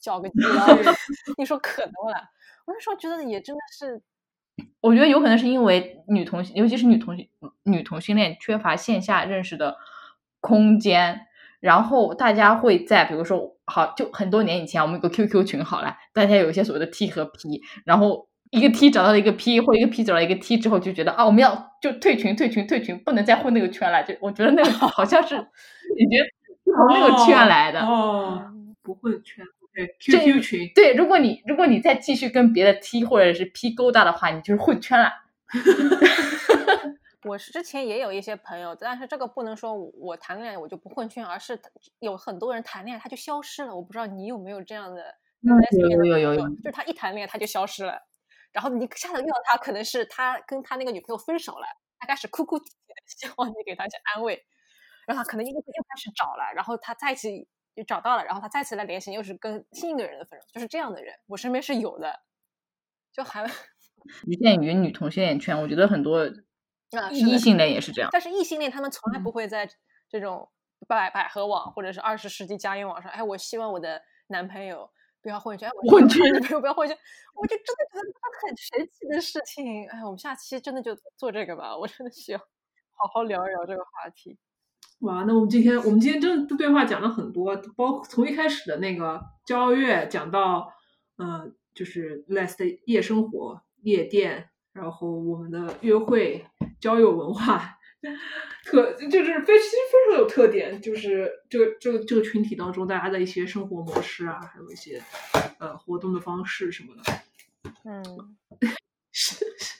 [0.00, 0.66] 叫个鸡了
[1.38, 2.18] 你说可多了？
[2.66, 4.02] 我那时候觉得也真的是，
[4.80, 7.30] 我觉得有可能是因为女同性，尤其是女同性
[7.62, 9.76] 女同性恋缺乏线下认识的
[10.40, 11.26] 空间，
[11.60, 24.02] 然后大家会在比如说好，就很多年以前我们有个 QQ 群好了，大家有一些所谓的 T 和 P，然后一个 T 找到了一个 P，或一个 P 找到一个 T 之后，就觉得啊，我们要就退群退群退群，不能再混那个圈了。
[24.04, 26.18] 就我觉得那个 好像是已经
[26.64, 27.80] 从那个圈来的。
[27.80, 29.44] 哦，嗯不混圈
[29.74, 35.12] 对 QQ 群对，如果你如果你再继续跟别的 T 或者是 P 勾搭的话，你就是混圈了。
[37.24, 41.60] 我是之前也有一些朋友，但是这个不能说我我谈恋爱我就不混圈，而是
[41.98, 43.74] 有很多人谈恋爱他就消失了。
[43.74, 45.02] 我不知道你有没有这样的
[45.42, 48.00] 嗯有有有有就是他一谈恋爱他就消失了，
[48.52, 51.66] 然后你下次遇到他，可能是他跟他那个女朋友分手了，
[51.98, 54.44] 他开始哭哭啼啼的，希望你给他一些安慰，
[55.06, 57.28] 然后他可能又又开始找了，然后他再一次
[57.74, 62.20] 就找到了，然后他再次来联系，又是跟新一个人的分手，就是这样的人，我身边是有的，
[63.12, 63.52] 就还局
[64.40, 66.28] 限于女同性恋圈，我觉得很多
[66.92, 68.10] 啊异性恋也是这样。
[68.12, 69.68] 但是异性恋他们从来嗯不会在
[70.08, 70.48] 这种
[70.86, 74.88] 百百合网或者是二十世纪佳音网上，哎，我希望我的男朋友
[75.20, 76.96] 不要混圈，混希望我的女朋友不要混圈，
[77.34, 79.86] 我就真的觉得它很神奇的事情。
[79.88, 84.38] 哎，我们下期真的就做这个吧，我真的需要好好聊一聊这个话题。
[85.00, 90.72] 哇，那我们今天我们今天真的对话讲了很多，包括从一开始的那个骄傲月讲到，
[91.16, 96.44] 呃，就是 less 的夜生活、夜店，然后我们的约会、
[96.80, 97.78] 交友文化，
[98.64, 105.02] 特就是非其实非常有特点，就是这个这个这个群体当中大家的一些生活模式啊，还有一些
[105.58, 107.02] 呃活动的方式什么的。
[107.84, 108.36] 嗯，
[109.12, 109.36] 是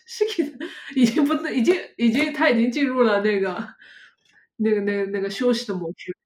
[0.07, 3.75] 是是的，已经不已经已经他已经进入了那个
[4.57, 6.17] 那个那个那个休息的模式。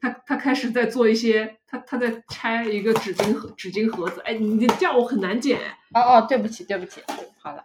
[0.00, 4.20] 他他开始在做一些，他他在拆一个纸巾盒纸巾盒子。
[4.22, 5.60] 哎，你这样我很难剪，
[5.94, 7.00] 哦哦，对不起，对不起，
[7.38, 7.64] 好了，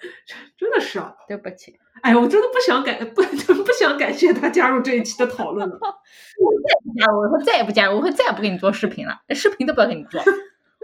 [0.56, 1.14] 真的是啊。
[1.28, 1.78] 对不起。
[2.02, 3.22] 哎，我真的不想感不
[3.64, 5.76] 不想感谢他加入这一期的讨论了。
[5.80, 10.20] 我再不加入，我会再也不加入，我会再也不给你做视频了，视频都不要给你做。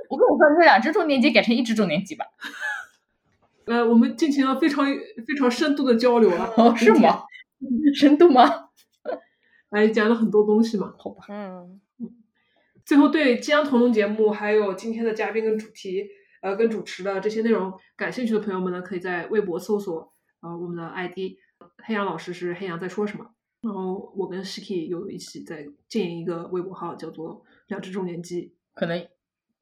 [0.09, 2.26] 我跟你说，这两只重年级改成一只重年级吧。
[3.66, 6.51] 呃，我们进行了非常非常深度的交流啊。
[6.56, 7.22] 哦，是吗？
[7.94, 8.68] 深度吗？
[9.70, 10.94] 哎，讲了很多东西嘛。
[10.98, 11.24] 好吧。
[11.28, 11.80] 嗯，
[12.84, 16.09] 最后对即将同龙节目还有今天的嘉宾跟主题，
[16.43, 21.39] 呃，跟主持的这些内容感兴趣的朋友们呢，可以在微博搜索呃我们的 ID，
[21.85, 28.56] 黑羊老师是黑羊在说什么，然后我跟 Shiki 有一起在建一个微博号，叫做两只重年鸡。
[28.74, 29.09] 可能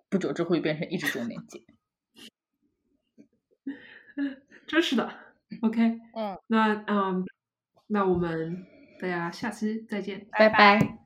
[0.08, 1.66] 不久之后会变成一只重年鸡。
[4.66, 5.12] 真是的
[5.62, 7.24] ，OK， 嗯，那嗯，
[7.88, 8.64] 那我们
[9.00, 10.26] 大家下期再见。
[10.32, 10.99] 拜拜。